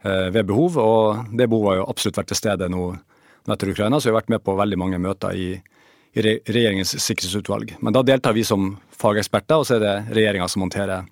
Eh, 0.05 0.29
ved 0.29 0.45
behov, 0.45 0.77
og 0.77 1.31
det 1.33 1.47
behovet 1.49 1.71
har 1.71 1.79
jo 1.79 1.85
absolutt 1.89 2.19
vært 2.19 2.29
til 2.29 2.37
stede 2.37 2.67
nå 2.69 2.91
etter 3.49 3.71
Ukraina, 3.71 3.97
så 3.97 4.09
vi 4.09 4.11
har 4.13 4.19
vært 4.19 4.31
med 4.35 4.43
på 4.45 4.53
veldig 4.57 4.77
mange 4.77 4.99
møter 5.01 5.33
i, 5.33 5.47
i 6.13 6.23
regjeringens 6.25 6.93
sikkerhetsutvalg. 7.01 7.73
Men 7.81 7.95
da 7.95 8.03
deltar 8.05 8.35
vi 8.37 8.43
som 8.45 8.75
fageksperter, 8.93 9.57
og 9.57 9.65
så 9.65 9.79
er 9.79 9.81
det 9.81 9.95
regjeringa 10.13 10.49
som 10.51 10.65
håndterer 10.65 11.09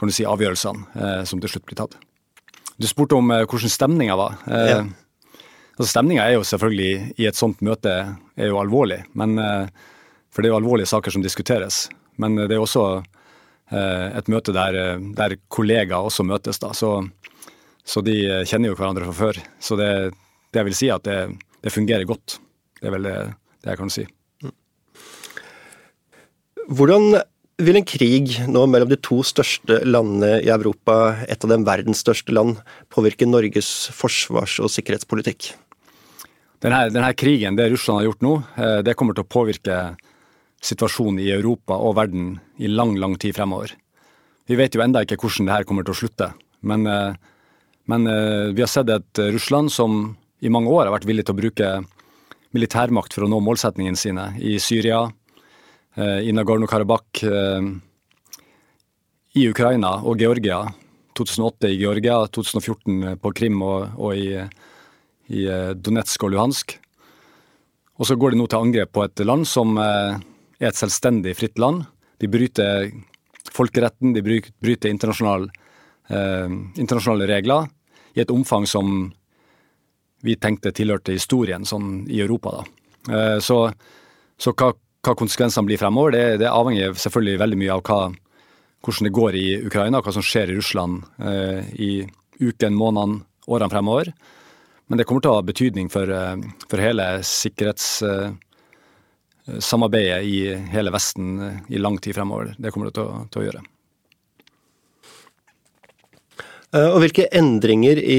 kan 0.00 0.10
du 0.10 0.14
si, 0.14 0.24
avgjørelsene 0.26 0.86
eh, 0.96 1.20
som 1.28 1.42
til 1.42 1.52
slutt 1.52 1.66
blir 1.68 1.78
tatt. 1.82 1.98
Du 2.80 2.88
spurte 2.88 3.18
om 3.18 3.28
eh, 3.34 3.44
hvordan 3.44 3.72
stemninga 3.72 4.16
var. 4.18 4.40
Eh, 4.48 4.70
ja. 4.72 4.80
altså 5.76 5.90
Stemninga 5.92 6.24
er 6.24 6.38
jo 6.38 6.48
selvfølgelig 6.48 7.20
i 7.20 7.28
et 7.28 7.38
sånt 7.38 7.60
møte 7.66 7.92
er 8.00 8.50
jo 8.50 8.60
alvorlig, 8.62 9.02
men, 9.12 9.36
eh, 9.38 9.92
for 10.34 10.42
det 10.42 10.50
er 10.50 10.56
jo 10.56 10.58
alvorlige 10.58 10.90
saker 10.90 11.14
som 11.14 11.22
diskuteres. 11.22 11.86
Men 12.18 12.34
det 12.36 12.52
er 12.52 12.62
også 12.62 12.84
eh, 12.98 14.08
et 14.18 14.30
møte 14.30 14.54
der, 14.54 14.98
der 15.14 15.38
kollegaer 15.48 16.10
også 16.10 16.26
møtes. 16.26 16.58
da, 16.62 16.74
så 16.74 16.98
så 17.84 18.00
de 18.04 18.16
eh, 18.24 18.42
kjenner 18.48 18.72
jo 18.72 18.78
hverandre 18.78 19.06
fra 19.10 19.16
før. 19.28 19.40
Så 19.60 19.76
det, 19.78 19.90
det 20.50 20.62
jeg 20.62 20.68
vil 20.70 20.78
si, 20.78 20.90
at 20.92 21.04
det, 21.06 21.18
det, 21.60 21.72
fungerer 21.74 22.08
godt. 22.08 22.38
Det 22.80 22.88
er 22.88 22.96
vel 22.96 23.06
det, 23.06 23.16
det 23.62 23.72
jeg 23.74 23.80
kan 23.82 23.92
si. 23.92 24.08
Hvordan 26.64 27.20
Vil 27.62 27.76
en 27.78 27.86
krig 27.86 28.32
nå 28.50 28.64
mellom 28.66 28.88
de 28.90 28.96
to 28.98 29.20
største 29.22 29.76
landene 29.86 30.40
i 30.42 30.48
Europa, 30.50 31.20
et 31.30 31.44
av 31.44 31.52
dem 31.52 31.62
verdens 31.62 32.00
største 32.02 32.34
land, 32.34 32.56
påvirke 32.90 33.28
Norges 33.28 33.68
forsvars- 33.94 34.56
og 34.58 34.72
sikkerhetspolitikk? 34.74 35.52
Denne, 36.64 36.88
denne, 36.90 37.12
krigen, 37.14 37.54
det 37.54 37.68
Russland 37.70 38.00
har 38.00 38.08
gjort 38.08 38.26
nå, 38.26 38.32
eh, 38.58 38.80
det 38.82 38.96
kommer 38.98 39.14
til 39.14 39.22
å 39.22 39.30
påvirke 39.36 39.76
situasjonen 40.64 41.20
i 41.22 41.30
Europa 41.34 41.76
og 41.76 41.96
verden 41.98 42.38
i 42.58 42.70
lang, 42.70 42.94
lang 43.00 43.18
tid 43.20 43.36
fremover. 43.36 43.74
Vi 44.48 44.56
vet 44.56 44.76
jo 44.76 44.82
enda 44.84 45.02
ikke 45.04 45.18
hvordan 45.20 45.48
det 45.48 45.56
her 45.56 45.66
kommer 45.68 45.84
til 45.86 45.94
å 45.94 46.00
slutte, 46.02 46.30
men, 46.64 46.86
eh, 46.88 47.16
men 47.92 48.06
eh, 48.08 48.52
vi 48.56 48.64
har 48.64 48.70
sett 48.72 48.92
et 48.92 49.24
Russland 49.34 49.72
som 49.72 50.14
i 50.44 50.52
mange 50.52 50.72
år 50.72 50.86
har 50.88 50.96
vært 50.96 51.08
villig 51.08 51.26
til 51.28 51.36
å 51.36 51.42
bruke 51.42 51.74
militærmakt 52.54 53.16
for 53.16 53.26
å 53.26 53.28
nå 53.28 53.40
målsetningene 53.42 53.98
sine 53.98 54.30
i 54.40 54.56
Syria, 54.62 55.04
Eh, 55.94 56.28
i 56.28 56.32
Nagorno-Karabakh, 56.32 57.24
eh, 57.24 57.62
i 59.34 59.48
Ukraina 59.48 60.02
og 60.02 60.18
Georgia. 60.18 60.66
2008 61.14 61.68
i 61.70 61.78
Georgia, 61.78 62.16
2014 62.26 63.20
på 63.22 63.30
Krim 63.30 63.62
og, 63.62 63.92
og 64.02 64.16
i, 64.18 64.32
i, 65.30 65.44
Donetsk 65.78 66.26
og 66.26 66.32
Luhansk. 66.34 66.74
Og 67.94 68.08
så 68.08 68.16
går 68.18 68.34
de 68.34 68.40
nå 68.40 68.48
til 68.50 68.58
angrep 68.58 68.90
på 68.90 69.04
et 69.06 69.22
land 69.22 69.46
som 69.46 69.78
eh, 69.78 70.18
er 70.64 70.72
et 70.72 70.80
selvstendig, 70.80 71.36
fritt 71.38 71.60
land. 71.60 71.84
De 72.20 72.30
bryter 72.30 72.90
folkeretten, 73.54 74.14
de 74.16 74.22
bryter 74.24 74.90
internasjonale, 74.90 75.50
eh, 76.08 76.48
internasjonale 76.80 77.28
regler 77.30 77.68
i 78.14 78.22
et 78.24 78.32
omfang 78.32 78.66
som 78.66 79.12
vi 80.24 80.36
tenkte 80.40 80.72
tilhørte 80.72 81.12
historien 81.12 81.66
sånn 81.68 82.06
i 82.08 82.22
Europa. 82.24 82.60
da. 82.60 82.64
Eh, 83.14 83.38
så, 83.44 83.68
så 84.38 84.54
hva 84.56 84.72
hva 85.04 85.14
konsekvensene 85.18 85.68
blir 85.68 85.80
fremover, 85.80 86.14
det, 86.14 86.24
det 86.44 86.50
avhenger 86.50 86.94
selvfølgelig 86.96 87.40
veldig 87.42 87.58
mye 87.60 87.74
av 87.76 87.82
hva, 87.84 87.98
hvordan 88.84 89.08
det 89.08 89.16
går 89.18 89.36
i 89.36 89.46
Ukraina, 89.68 90.00
hva 90.04 90.14
som 90.16 90.24
skjer 90.24 90.52
i 90.52 90.56
Russland 90.58 91.04
eh, 91.20 91.60
i 91.76 91.90
uken, 92.40 92.76
månedene, 92.76 93.20
årene 93.44 93.72
fremover. 93.72 94.12
Men 94.88 95.00
det 95.00 95.06
kommer 95.08 95.24
til 95.24 95.32
å 95.32 95.38
ha 95.38 95.44
betydning 95.44 95.90
for, 95.92 96.08
eh, 96.08 96.48
for 96.70 96.84
hele 96.84 97.10
sikkerhets... 97.28 97.90
eh, 98.08 98.32
i 99.46 100.54
hele 100.72 100.90
Vesten 100.94 101.40
eh, 101.40 101.60
i 101.76 101.78
lang 101.78 101.98
tid 101.98 102.14
fremover. 102.14 102.54
Det 102.58 102.70
kommer 102.72 102.88
det 102.88 102.96
til 102.96 103.04
å, 103.04 103.24
til 103.30 103.42
å 103.42 103.44
gjøre. 103.44 103.62
Eh, 106.74 106.88
og 106.88 106.98
hvilke 107.04 107.28
endringer 107.32 108.00
i 108.00 108.18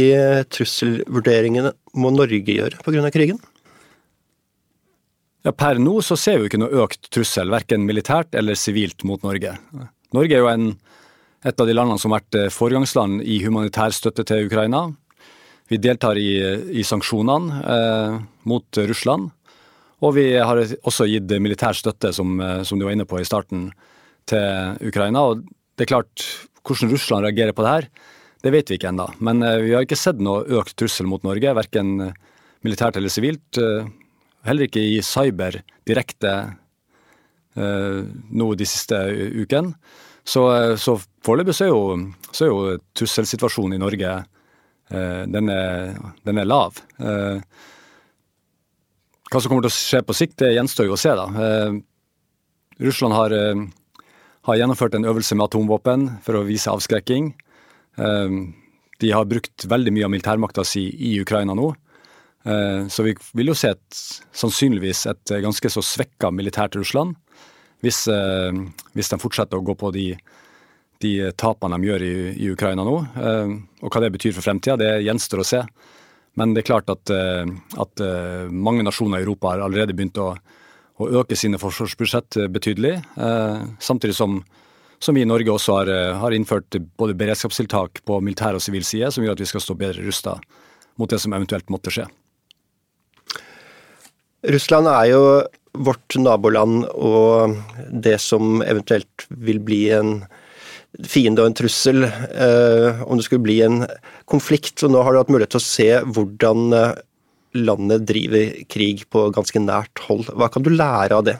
trusselvurderingene 0.54 1.74
må 1.98 2.14
Norge 2.14 2.58
gjøre 2.60 2.80
pga. 2.86 3.12
krigen? 3.12 3.42
Ja, 5.46 5.52
Per 5.54 5.78
nå 5.78 6.00
så 6.02 6.18
ser 6.18 6.40
vi 6.40 6.50
ikke 6.50 6.58
noe 6.58 6.84
økt 6.86 7.12
trussel, 7.14 7.52
verken 7.54 7.84
militært 7.86 8.34
eller 8.34 8.58
sivilt, 8.58 9.04
mot 9.06 9.22
Norge. 9.22 9.52
Norge 10.16 10.34
er 10.34 10.42
jo 10.42 10.50
en, 10.50 10.72
et 11.46 11.62
av 11.62 11.68
de 11.70 11.76
landene 11.76 12.02
som 12.02 12.14
har 12.14 12.24
vært 12.24 12.38
eh, 12.40 12.54
foregangsland 12.54 13.22
i 13.22 13.42
humanitær 13.44 13.94
støtte 13.94 14.26
til 14.26 14.48
Ukraina. 14.48 14.88
Vi 15.70 15.78
deltar 15.82 16.18
i, 16.18 16.32
i 16.74 16.86
sanksjonene 16.86 17.62
eh, 17.76 18.18
mot 18.50 18.82
Russland. 18.90 19.30
Og 20.04 20.16
vi 20.18 20.26
har 20.36 20.60
også 20.84 21.08
gitt 21.08 21.32
militær 21.40 21.78
støtte, 21.78 22.12
som, 22.16 22.36
eh, 22.42 22.64
som, 22.68 22.80
du 22.80 22.88
var 22.88 22.96
inne 22.96 23.08
på 23.08 23.22
i 23.22 23.28
starten, 23.28 23.70
til 24.26 24.90
Ukraina. 24.90 25.22
Og 25.22 25.44
det 25.78 25.86
er 25.86 25.92
klart, 25.94 26.26
hvordan 26.66 26.92
Russland 26.92 27.28
reagerer 27.28 27.54
på 27.54 27.62
det 27.66 27.74
her, 27.76 27.90
det 28.46 28.54
vet 28.54 28.70
vi 28.70 28.80
ikke 28.80 28.90
ennå. 28.90 29.08
Men 29.20 29.44
eh, 29.46 29.62
vi 29.64 29.76
har 29.76 29.86
ikke 29.86 30.00
sett 30.00 30.22
noe 30.24 30.46
økt 30.60 30.76
trussel 30.80 31.08
mot 31.10 31.24
Norge, 31.26 31.54
verken 31.58 32.12
militært 32.66 32.98
eller 32.98 33.14
sivilt. 33.14 33.60
Heller 34.46 34.66
ikke 34.66 34.82
i 34.82 34.98
cyber 35.06 35.60
direkte 35.86 36.32
eh, 37.58 38.02
nå 38.06 38.50
de 38.58 38.68
siste 38.70 39.00
ukene. 39.42 39.76
Så, 40.26 40.42
så 40.82 40.98
foreløpig 41.26 41.54
så 41.54 41.68
så 42.34 42.46
er 42.46 42.50
jo 42.50 42.78
trusselsituasjonen 42.98 43.78
i 43.78 43.82
Norge 43.82 44.12
eh, 44.90 45.24
den, 45.30 45.50
er, 45.54 45.94
den, 46.26 46.40
er, 46.42 46.50
lav. 46.50 46.80
Eh, 46.98 47.38
hva 49.32 49.42
som 49.42 49.50
kommer 49.50 49.66
til 49.66 49.74
å 49.74 49.76
skje 49.76 50.02
på 50.06 50.16
sikt, 50.16 50.38
det 50.44 50.54
gjenstår 50.56 50.90
jo 50.90 50.96
å 50.96 51.00
se. 51.02 51.14
da. 51.18 51.26
Eh, 51.46 51.80
Russland 52.86 53.14
har, 53.14 53.32
eh, 53.32 53.66
har, 54.46 54.56
gjennomført 54.56 54.96
en 54.96 55.06
øvelse 55.06 55.36
med 55.36 55.48
atomvåpen 55.48 56.22
for 56.22 56.36
å 56.36 56.46
vise 56.46 56.70
avskrekking. 56.70 57.34
Eh, 57.98 58.30
de 59.00 59.12
har 59.12 59.26
brukt 59.26 59.66
veldig 59.66 59.92
mye 59.92 60.06
av 60.06 60.12
militærmakta 60.12 60.66
si 60.66 60.88
i 60.90 61.20
Ukraina 61.20 61.56
nå. 61.56 61.76
Eh, 62.46 62.88
så 62.88 63.04
vi 63.04 63.16
vil 63.34 63.48
jo 63.48 63.58
se 63.58 63.74
et, 63.74 64.02
sannsynligvis 64.34 65.06
et 65.10 65.26
ganske 65.42 65.70
så 65.70 65.82
svekka 65.82 66.30
militært 66.30 66.76
Russland 66.76 67.16
hvis, 67.82 68.08
eh, 68.08 68.54
hvis, 68.94 69.10
de 69.10 69.18
fortsetter 69.22 69.58
å 69.58 69.66
gå 69.66 69.76
på 69.78 69.92
de, 69.94 70.16
de 71.02 71.32
tapene 71.38 71.78
de 71.78 71.90
gjør 71.90 72.06
i, 72.06 72.16
i, 72.38 72.50
Ukraina 72.54 72.86
nå. 72.86 72.96
Eh, 73.18 73.54
og 73.82 73.92
hva 73.92 74.02
det 74.04 74.14
betyr 74.16 74.36
for 74.36 74.46
fremtida, 74.46 74.78
det 74.78 75.06
gjenstår 75.06 75.44
å 75.44 75.48
se. 75.48 75.62
Men 76.36 76.54
det 76.54 76.64
er 76.64 76.68
klart 76.68 76.92
at, 76.92 77.12
at 77.80 78.02
mange 78.52 78.84
nasjoner 78.84 79.22
i 79.22 79.24
Europa 79.24 79.54
har 79.54 79.64
allerede 79.64 79.96
begynt 79.96 80.20
å, 80.20 80.34
å 81.00 81.08
øke 81.22 81.38
sine 81.40 81.60
forsvarsbudsjett 81.62 82.42
betydelig. 82.52 82.98
Samtidig 83.80 84.18
som, 84.18 84.42
som 85.00 85.16
vi 85.16 85.24
i 85.24 85.30
Norge 85.30 85.54
også 85.54 85.78
har, 85.78 85.92
har 86.20 86.36
innført 86.36 86.76
både 87.00 87.16
beredskapstiltak 87.16 88.04
på 88.04 88.20
militær 88.20 88.60
og 88.60 88.66
sivil 88.66 88.84
side, 88.84 89.14
som 89.16 89.24
gjør 89.24 89.38
at 89.38 89.46
vi 89.46 89.50
skal 89.54 89.64
stå 89.64 89.78
bedre 89.80 90.04
rusta 90.04 90.36
mot 91.00 91.12
det 91.12 91.22
som 91.24 91.36
eventuelt 91.36 91.72
måtte 91.72 91.94
skje. 91.96 92.10
Russland 94.52 94.88
er 94.92 95.06
jo 95.10 95.22
vårt 95.76 96.16
naboland 96.20 96.86
og 96.94 97.56
det 97.92 98.18
som 98.24 98.62
eventuelt 98.64 99.28
vil 99.30 99.60
bli 99.64 99.82
en 99.96 100.18
fiende 101.04 101.44
og 101.44 101.50
en 101.50 101.58
trussel 101.58 102.06
eh, 102.06 103.04
om 103.04 103.20
det 103.20 103.26
skulle 103.28 103.46
bli 103.46 103.60
en 103.66 103.84
konflikt. 104.30 104.80
Så 104.80 104.90
nå 104.92 105.02
har 105.04 105.14
du 105.14 105.22
hatt 105.22 105.32
mulighet 105.34 105.56
til 105.56 105.62
å 105.62 105.68
se 105.68 105.90
hvordan 106.16 106.76
eh, 106.76 106.98
landet 107.56 108.06
driver 108.08 108.52
krig 108.72 109.06
på 109.12 109.28
ganske 109.36 109.62
nært 109.64 110.04
hold. 110.08 110.30
Hva 110.36 110.50
kan 110.52 110.66
du 110.66 110.72
lære 110.74 111.18
av 111.18 111.26
det? 111.28 111.38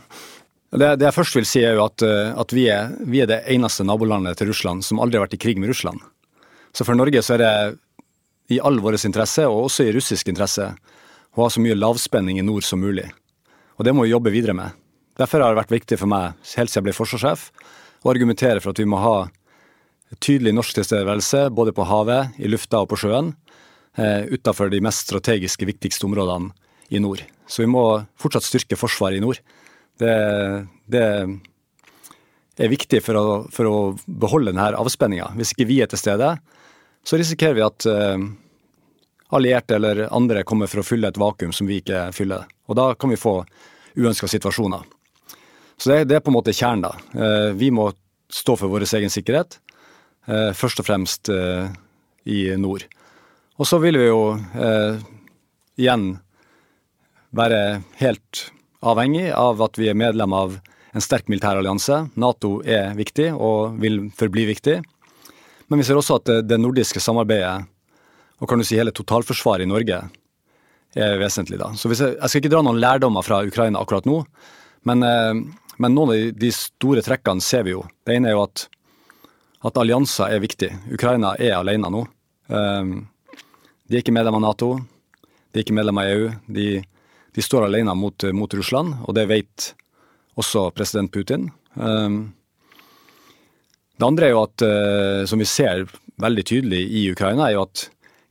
Det, 0.76 0.90
det 1.00 1.08
jeg 1.08 1.16
først 1.16 1.38
vil 1.38 1.48
si 1.48 1.62
er 1.64 1.78
jo 1.78 1.86
at, 1.86 2.04
eh, 2.04 2.34
at 2.36 2.56
vi, 2.56 2.68
er, 2.72 2.92
vi, 3.08 3.22
er, 3.24 3.32
det 3.32 3.44
eneste 3.52 3.86
nabolandet 3.88 4.40
til 4.40 4.52
Russland 4.52 4.84
som 4.88 5.00
aldri 5.04 5.20
har 5.20 5.28
vært 5.28 5.38
i 5.38 5.44
krig 5.46 5.62
med 5.62 5.72
Russland. 5.72 6.04
Så 6.76 6.88
for 6.88 6.98
Norge 6.98 7.22
så 7.24 7.38
er 7.38 7.44
det 7.44 7.54
i 8.52 8.60
all 8.62 8.82
vår 8.84 9.00
interesse, 9.08 9.46
og 9.48 9.70
også 9.70 9.88
i 9.88 9.94
russisk 9.96 10.28
interesse, 10.30 10.68
å 11.36 11.46
ha 11.46 11.48
så 11.50 11.62
mye 11.64 11.78
lavspenning 11.78 12.38
i 12.40 12.46
nord 12.46 12.66
som 12.68 12.84
mulig. 12.84 13.08
Og 13.80 13.88
det 13.88 13.94
må 13.96 14.06
vi 14.06 14.12
jobbe 14.12 14.34
videre 14.34 14.54
med. 14.56 14.76
Derfor 15.18 15.42
har 15.42 15.54
det 15.54 15.62
vært 15.64 15.74
viktig 15.74 15.98
for 15.98 16.12
meg, 16.12 16.36
helt 16.56 16.72
siden 16.72 16.84
jeg 16.84 16.88
ble 16.90 16.96
forsvarssjef, 16.96 17.48
å 18.04 18.12
argumentere 18.12 18.62
for 18.62 18.76
at 18.76 18.82
vi 18.84 18.88
må 18.88 19.00
ha 19.02 19.16
tydelig 20.22 20.54
norsk 20.56 20.78
tilstedeværelse 20.78 21.48
både 21.56 21.74
på 21.76 21.86
havet, 21.90 22.36
i 22.38 22.50
lufta 22.52 22.84
og 22.84 22.92
på 22.92 23.00
sjøen, 23.04 23.34
eh, 23.98 24.28
utafor 24.32 24.70
de 24.72 24.82
mest 24.84 25.08
strategiske, 25.08 25.68
viktigste 25.68 26.08
områdene 26.08 26.54
i 26.90 27.02
nord. 27.02 27.24
Så 27.48 27.64
vi 27.64 27.70
må 27.70 28.06
fortsatt 28.20 28.46
styrke 28.46 28.78
Forsvaret 28.78 29.18
i 29.18 29.24
nord. 29.24 29.40
Det, 29.98 30.16
det 30.92 32.66
er 32.66 32.72
viktig 32.72 33.02
for 33.04 33.20
å, 33.20 33.28
for 33.52 33.70
å 33.70 33.78
beholde 34.06 34.54
denne 34.54 34.72
avspenninga. 34.80 35.32
Hvis 35.38 35.54
ikke 35.56 35.70
vi 35.70 35.82
er 35.84 35.92
til 35.92 36.02
stede, 36.02 36.36
så 37.06 37.20
risikerer 37.20 37.58
vi 37.58 37.66
at 37.66 37.88
eh, 37.90 38.26
allierte 39.36 39.78
eller 39.78 40.06
andre 40.10 40.46
kommer 40.48 40.70
for 40.72 40.82
å 40.82 40.88
fylle 40.88 41.12
et 41.12 41.20
vakuum 41.22 41.54
som 41.56 41.68
vi 41.70 41.82
ikke 41.82 42.08
fyller. 42.16 42.48
Og 42.70 42.80
da 42.80 42.92
kan 42.98 43.12
vi 43.12 43.20
få 43.20 43.40
uønska 43.96 44.30
situasjoner. 44.30 44.86
Så 45.78 45.92
det, 45.92 46.06
det, 46.10 46.18
er 46.18 46.24
på 46.24 46.32
en 46.32 46.38
måte 46.38 46.56
kjernen, 46.56 46.88
da. 46.88 46.94
Eh, 47.14 47.52
vi 47.60 47.72
må 47.76 47.90
stå 48.32 48.56
for 48.58 48.72
vår 48.72 48.88
egen 48.98 49.12
sikkerhet, 49.12 49.60
først 50.28 50.82
og 50.82 50.88
fremst 50.88 51.30
eh, 51.30 51.68
i 52.26 52.40
nord. 52.58 52.88
Og 53.62 53.68
så 53.70 53.78
vil 53.80 54.00
vi 54.02 54.08
jo 54.08 54.22
igjen 55.80 56.08
være 57.36 57.60
helt 58.02 58.42
avhengig 58.82 59.30
av 59.32 59.62
at 59.64 59.78
vi 59.80 59.92
er 59.92 59.96
medlem 59.96 60.34
av 60.36 60.58
en 60.96 61.04
sterk 61.04 61.30
militær 61.32 61.62
allianse. 61.62 62.02
Nato 62.20 62.58
er 62.66 62.98
viktig 62.98 63.30
og 63.36 63.78
vil 63.80 64.10
forbli 64.18 64.48
viktig. 64.50 64.76
Men 65.70 65.80
vi 65.80 65.88
ser 65.88 66.02
også 66.02 66.18
at 66.20 66.34
det 66.50 66.60
nordiske 66.60 67.00
samarbeidet 67.04 67.70
og 68.42 68.50
kan 68.50 68.60
du 68.60 68.68
si 68.68 68.78
hele 68.78 68.94
totalforsvaret 68.96 69.66
i 69.66 69.70
Norge 69.70 70.02
er 70.96 71.20
vesentlig. 71.20 71.60
da. 71.60 71.72
Så 71.76 71.92
jeg, 71.92 72.16
jeg, 72.16 72.30
skal 72.30 72.42
ikke 72.42 72.54
dra 72.54 72.64
noen 72.66 72.82
lærdommer 72.82 73.26
fra 73.26 73.42
Ukraina 73.48 73.82
akkurat 73.82 74.08
nå, 74.08 74.22
men, 74.88 75.04
eh, 75.04 75.34
men 75.82 75.96
noen 75.96 76.14
av 76.14 76.40
de 76.40 76.52
store 76.56 77.04
trekkene 77.06 77.44
ser 77.44 77.66
vi 77.68 77.76
jo. 77.76 77.84
Det 78.06 78.16
ene 78.16 78.32
er 78.32 78.38
jo 78.38 78.46
at, 78.46 78.68
at 79.66 79.80
allianser 79.82 80.36
er 80.36 80.44
viktig. 80.44 80.70
Ukraina 80.94 81.34
er 81.42 81.58
alene 81.58 81.92
nå. 81.92 82.04
Eh, 82.50 82.94
de 83.86 83.98
er 83.98 84.04
ikke 84.04 84.16
medlem 84.16 84.40
av 84.40 84.46
Nato, 84.46 84.76
de 85.52 85.60
er 85.60 85.66
ikke 85.66 85.78
medlem 85.78 86.02
av 86.02 86.12
EU. 86.12 86.30
De, 86.58 86.70
de 87.36 87.44
står 87.44 87.68
alene 87.68 87.94
mot, 87.98 88.28
mot, 88.34 88.54
Russland, 88.58 88.98
og 89.06 89.16
det 89.18 89.28
vet 89.32 89.72
også 90.40 90.70
president 90.76 91.14
Putin. 91.14 91.50
Eh, 91.76 92.10
det 93.96 94.04
andre 94.04 94.28
er 94.28 94.34
jo 94.34 94.42
at, 94.44 94.64
som 95.32 95.40
vi 95.40 95.46
ser 95.48 95.86
veldig 96.20 96.44
tydelig 96.44 96.82
i 97.00 97.06
Ukraina, 97.14 97.48
er 97.48 97.56
jo 97.56 97.64
at 97.64 97.86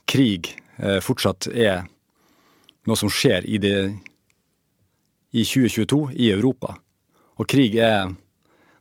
krig 0.09 0.51
eh, 0.79 1.01
fortsatt 1.05 1.49
er 1.53 1.85
noe 2.85 2.99
som 3.01 3.13
skjer 3.13 3.47
i, 3.49 3.61
det, 3.63 3.79
i 5.33 5.45
2022 5.45 6.01
i 6.21 6.31
Europa. 6.35 6.77
Og 7.41 7.49
krig 7.51 7.79
er 7.81 8.13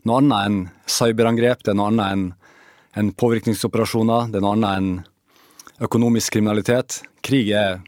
noe 0.04 0.20
annet 0.20 0.48
enn 0.48 0.60
cyberangrep, 0.90 1.64
det 1.64 1.74
er 1.74 1.80
noe 1.80 1.92
annet 1.94 2.16
enn 2.16 2.26
en 2.94 3.12
påvirkningsoperasjoner, 3.18 4.30
den 4.34 4.46
andre 4.46 4.74
enn 4.78 4.92
økonomisk 5.84 6.36
kriminalitet. 6.38 7.02
Krig 7.26 7.50
er, 7.58 7.80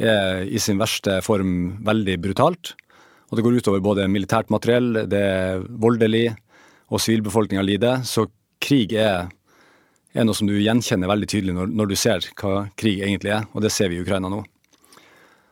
er 0.00 0.44
i 0.48 0.60
sin 0.62 0.80
verste 0.80 1.20
form 1.24 1.82
veldig 1.86 2.16
brutalt. 2.24 2.74
Og 3.30 3.38
det 3.38 3.44
går 3.46 3.60
utover 3.60 3.82
både 3.84 4.08
militært 4.10 4.50
materiell, 4.50 5.04
det 5.10 5.20
er 5.20 5.66
voldelig, 5.82 6.30
og 6.90 7.02
sivilbefolkninga 7.02 7.62
lider. 7.62 8.00
Så 8.06 8.26
krig 8.62 8.96
er, 8.98 9.28
er, 10.14 10.24
noe 10.26 10.36
som 10.36 10.48
du 10.50 10.56
gjenkjenner 10.58 11.10
veldig 11.10 11.28
tydelig 11.30 11.54
når, 11.54 11.74
når, 11.78 11.90
du 11.92 11.98
ser 11.98 12.26
hva 12.40 12.64
krig 12.80 13.04
egentlig 13.04 13.36
er, 13.36 13.46
og 13.54 13.62
det 13.62 13.70
ser 13.74 13.92
vi 13.92 14.00
i 14.00 14.02
Ukraina 14.02 14.32
nå. 14.32 14.42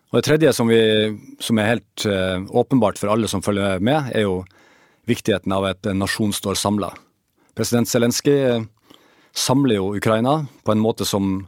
Og 0.09 0.17
Det 0.17 0.25
tredje 0.25 0.55
som, 0.57 0.71
vi, 0.73 0.81
som 1.45 1.59
er 1.61 1.75
helt 1.75 2.07
uh, 2.09 2.41
åpenbart 2.57 2.99
for 2.99 3.13
alle 3.13 3.29
som 3.29 3.45
følger 3.45 3.83
med, 3.85 4.09
er 4.17 4.25
jo 4.25 4.41
viktigheten 5.09 5.53
av 5.53 5.69
at 5.69 5.87
en 5.87 6.01
nasjon 6.01 6.33
står 6.35 6.57
samla. 6.59 6.91
President 7.57 7.89
Zelenskyj 7.91 8.35
eh, 8.39 8.65
samler 9.39 9.79
jo 9.79 9.93
Ukraina 9.97 10.41
på 10.67 10.75
en 10.75 10.83
måte 10.83 11.07
som 11.09 11.47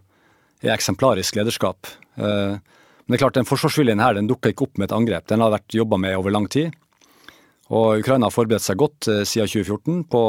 er 0.63 0.75
eksemplarisk 0.75 1.39
lederskap. 1.39 1.89
Uh, 2.17 2.61
men 2.61 3.15
det 3.15 3.19
er 3.19 3.25
klart, 3.25 3.39
den 3.41 3.49
forsvarsviljen 3.49 4.03
her 4.03 4.15
den 4.15 4.29
dukka 4.31 4.53
ikke 4.53 4.69
opp 4.69 4.79
med 4.79 4.91
et 4.91 4.97
angrep. 4.97 5.27
Den 5.31 5.43
har 5.43 5.53
vært 5.55 5.75
jobba 5.75 5.99
med 5.99 6.17
over 6.19 6.35
lang 6.35 6.47
tid. 6.53 6.71
Og 7.71 8.03
Ukraina 8.03 8.29
har 8.29 8.35
forberedt 8.35 8.67
seg 8.67 8.79
godt 8.81 9.11
uh, 9.11 9.23
siden 9.27 9.51
2014 9.51 10.05
på, 10.13 10.23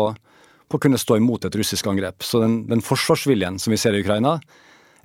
på, 0.67 0.79
å 0.79 0.81
kunne 0.81 1.01
stå 1.01 1.19
imot 1.19 1.45
et 1.45 1.57
russisk 1.61 1.89
angrep. 1.91 2.25
Så 2.25 2.41
den, 2.43 2.63
den 2.71 2.83
forsvarsviljen 2.85 3.59
som 3.61 3.75
vi 3.75 3.79
ser 3.81 3.97
i 3.97 4.01
Ukraina, 4.01 4.39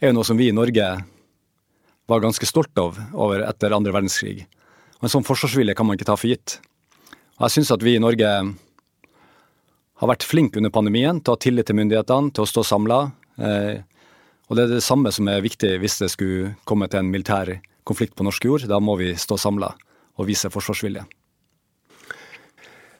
er 0.01 0.11
jo 0.11 0.19
noe 0.19 0.29
som 0.29 0.39
vi 0.41 0.51
i 0.51 0.57
Norge 0.57 0.89
var 2.07 2.23
ganske 2.23 2.47
stolt 2.47 2.79
av 2.79 2.99
over 3.13 3.43
etter 3.43 3.75
andre 3.75 3.95
verdenskrig. 3.95 4.45
Og 5.01 5.09
En 5.09 5.13
sånn 5.19 5.27
forsvarsvilje 5.27 5.75
kan 5.77 5.89
man 5.89 5.99
ikke 5.99 6.09
ta 6.09 6.17
for 6.17 6.31
gitt. 6.31 6.61
Og 7.37 7.49
Jeg 7.49 7.59
syns 7.59 7.73
at 7.75 7.83
vi 7.85 7.97
i 7.97 8.03
Norge 8.03 8.31
har 10.01 10.11
vært 10.11 10.27
flinke 10.29 10.61
under 10.61 10.73
pandemien 10.73 11.21
til 11.21 11.33
å 11.33 11.37
ha 11.37 11.43
tillit 11.43 11.69
til 11.69 11.79
myndighetene, 11.79 12.33
til 12.37 12.45
å 12.45 12.51
stå 12.51 12.65
samla. 12.69 13.01
Eh, 13.41 13.79
og 14.47 14.59
det 14.59 14.67
er 14.67 14.75
det 14.77 14.85
samme 14.85 15.13
som 15.15 15.29
er 15.33 15.45
viktig 15.45 15.73
hvis 15.83 15.99
det 16.03 16.11
skulle 16.13 16.55
komme 16.69 16.89
til 16.93 17.01
en 17.01 17.13
militær 17.13 17.55
konflikt 17.89 18.17
på 18.19 18.27
norsk 18.27 18.45
jord. 18.45 18.67
Da 18.69 18.81
må 18.83 18.99
vi 19.01 19.15
stå 19.19 19.39
samla 19.41 19.73
og 20.17 20.29
vise 20.29 20.51
forsvarsvilje. 20.53 21.07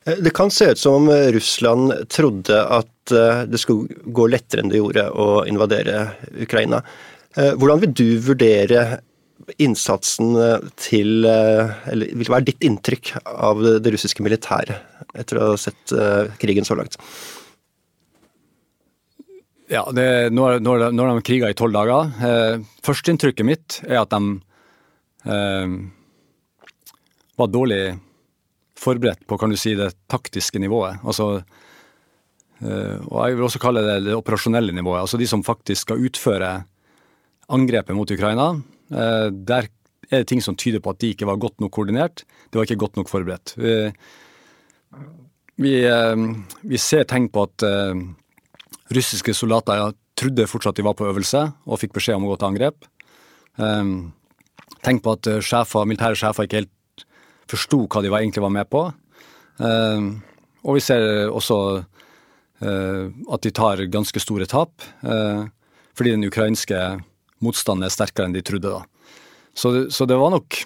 Eh, 0.07 0.23
det 0.25 0.33
kan 0.37 0.49
se 0.53 0.71
ut 0.73 0.81
som 0.81 1.03
om 1.03 1.11
Russland 1.35 1.93
trodde 2.13 2.63
at 2.65 3.13
eh, 3.13 3.43
det 3.45 3.61
skulle 3.61 4.01
gå 4.05 4.29
lettere 4.33 4.65
enn 4.65 4.73
det 4.73 4.81
gjorde 4.81 5.09
å 5.13 5.43
invadere 5.49 6.09
Ukraina. 6.41 6.81
Hvordan 7.37 7.81
vil 7.83 7.91
du 7.93 8.07
vurdere 8.25 8.79
innsatsen 9.55 10.35
eh, 10.35 10.67
til 10.75 11.25
eh, 11.25 11.71
Eller 11.93 12.11
vil 12.19 12.33
være 12.33 12.49
ditt 12.49 12.65
inntrykk 12.67 13.15
av 13.23 13.63
det 13.83 13.93
russiske 13.95 14.25
militæret 14.25 15.15
etter 15.17 15.39
å 15.39 15.51
ha 15.53 15.59
sett 15.59 15.93
krigen 16.37 16.67
så 16.67 16.75
langt? 16.77 16.97
Ja, 19.67 19.83
det, 19.91 20.31
når, 20.31 20.61
når, 20.63 20.89
når 20.95 21.09
de 21.17 21.23
kriga 21.27 21.49
i 21.51 21.55
tolv 21.57 21.75
dager 21.75 22.11
eh, 22.23 22.61
Førsteinntrykket 22.87 23.47
mitt 23.47 23.79
er 23.83 23.99
at 23.99 24.13
de 24.13 24.37
eh, 25.27 25.73
var 27.37 27.51
dårlig 27.51 27.81
forberedt 28.79 29.25
på 29.27 29.37
kan 29.41 29.51
du 29.51 29.57
si, 29.59 29.73
det 29.75 29.89
taktiske 30.09 30.61
nivået. 30.61 31.01
Altså, 31.03 31.41
eh, 32.61 32.95
og 33.09 33.19
jeg 33.25 33.35
vil 33.35 33.45
også 33.49 33.61
kalle 33.61 33.83
det 33.83 33.97
det 34.07 34.15
operasjonelle 34.15 34.71
nivået. 34.71 35.01
Altså 35.03 35.19
de 35.19 35.27
som 35.29 35.43
faktisk 35.43 35.83
skal 35.89 36.05
utføre 36.07 36.51
angrepet 37.51 37.97
mot 37.97 38.11
Ukraina. 38.11 38.53
Eh, 38.91 39.29
der 39.31 39.67
er 40.07 40.21
det 40.21 40.27
ting 40.29 40.41
som 40.43 40.55
tyder 40.55 40.81
på 40.83 40.93
at 40.93 41.01
de 41.01 41.11
ikke 41.11 41.27
var 41.27 41.39
godt 41.41 41.59
nok 41.61 41.73
koordinert. 41.75 42.23
De 42.51 42.59
var 42.59 42.67
ikke 42.67 42.79
godt 42.79 42.95
nok 42.95 43.09
forberedt. 43.11 43.55
Vi, 43.57 43.73
vi, 45.57 45.73
eh, 45.83 46.15
vi 46.63 46.77
ser 46.77 47.07
tegn 47.07 47.29
på 47.29 47.47
at 47.49 47.65
eh, 47.67 48.03
russiske 48.95 49.35
soldater 49.35 49.91
trodde 50.17 50.47
fortsatt 50.49 50.77
de 50.77 50.85
var 50.85 50.95
på 50.97 51.07
øvelse 51.09 51.43
og 51.67 51.81
fikk 51.81 51.97
beskjed 51.97 52.17
om 52.17 52.25
å 52.25 52.31
gå 52.31 52.39
til 52.39 52.49
angrep. 52.49 52.87
Tenk 54.85 55.03
på 55.05 55.13
at 55.13 55.27
sjefer, 55.45 55.85
militære 55.85 56.17
sjefer 56.17 56.47
ikke 56.47 56.61
helt 56.61 57.03
forsto 57.49 57.83
hva 57.85 58.01
de 58.01 58.09
egentlig 58.09 58.41
var 58.41 58.53
med 58.53 58.69
på. 58.69 58.81
Og 59.61 60.77
vi 60.77 60.81
ser 60.81 61.29
også 61.29 61.57
at 62.57 63.45
de 63.45 63.53
tar 63.53 63.83
ganske 63.93 64.21
store 64.23 64.49
tap, 64.49 64.73
fordi 65.01 66.15
den 66.15 66.25
ukrainske 66.25 66.81
motstanden 67.43 67.87
er 67.87 67.93
sterkere 67.93 68.29
enn 68.29 68.35
de 68.35 68.43
trodde. 68.45 68.71
da. 68.71 68.85
Så, 69.57 69.89
så 69.93 70.05
det 70.05 70.17
var 70.19 70.29
nok 70.33 70.59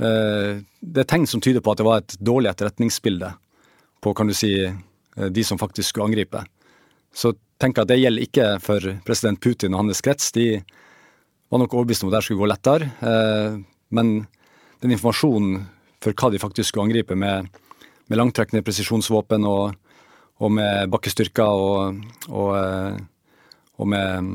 eh, 0.00 0.62
Det 0.80 1.02
er 1.02 1.08
tegn 1.08 1.26
som 1.28 1.42
tyder 1.44 1.60
på 1.60 1.72
at 1.72 1.80
det 1.80 1.86
var 1.88 2.00
et 2.02 2.16
dårlig 2.20 2.52
etterretningsbilde 2.52 3.34
på 4.02 4.14
kan 4.18 4.26
du 4.26 4.34
si, 4.34 4.54
eh, 4.64 5.28
de 5.30 5.44
som 5.44 5.60
faktisk 5.60 5.92
skulle 5.92 6.08
angripe. 6.10 6.40
Så 7.14 7.34
tenk 7.62 7.78
at 7.78 7.90
det 7.90 8.00
gjelder 8.00 8.24
ikke 8.26 8.46
for 8.64 8.88
president 9.06 9.40
Putin 9.40 9.76
og 9.76 9.84
hans 9.84 10.02
krets. 10.02 10.32
De 10.34 10.56
var 11.52 11.60
nok 11.62 11.76
overbevist 11.76 12.02
om 12.02 12.10
at 12.10 12.16
det 12.16 12.24
skulle 12.26 12.42
gå 12.42 12.48
lettere. 12.50 12.88
Eh, 13.04 13.60
men 13.92 14.12
den 14.82 14.96
informasjonen 14.96 15.66
for 16.02 16.16
hva 16.18 16.32
de 16.32 16.40
faktisk 16.42 16.72
skulle 16.72 16.88
angripe 16.88 17.14
med, 17.14 17.46
med 18.08 18.18
langtrekkende 18.18 18.64
presisjonsvåpen 18.66 19.46
og, 19.46 19.76
og 20.42 20.54
med 20.56 20.90
bakkestyrker 20.90 21.46
og, 21.46 22.02
og, 22.32 22.50
eh, 22.58 22.96
og 23.78 23.92
med 23.92 24.32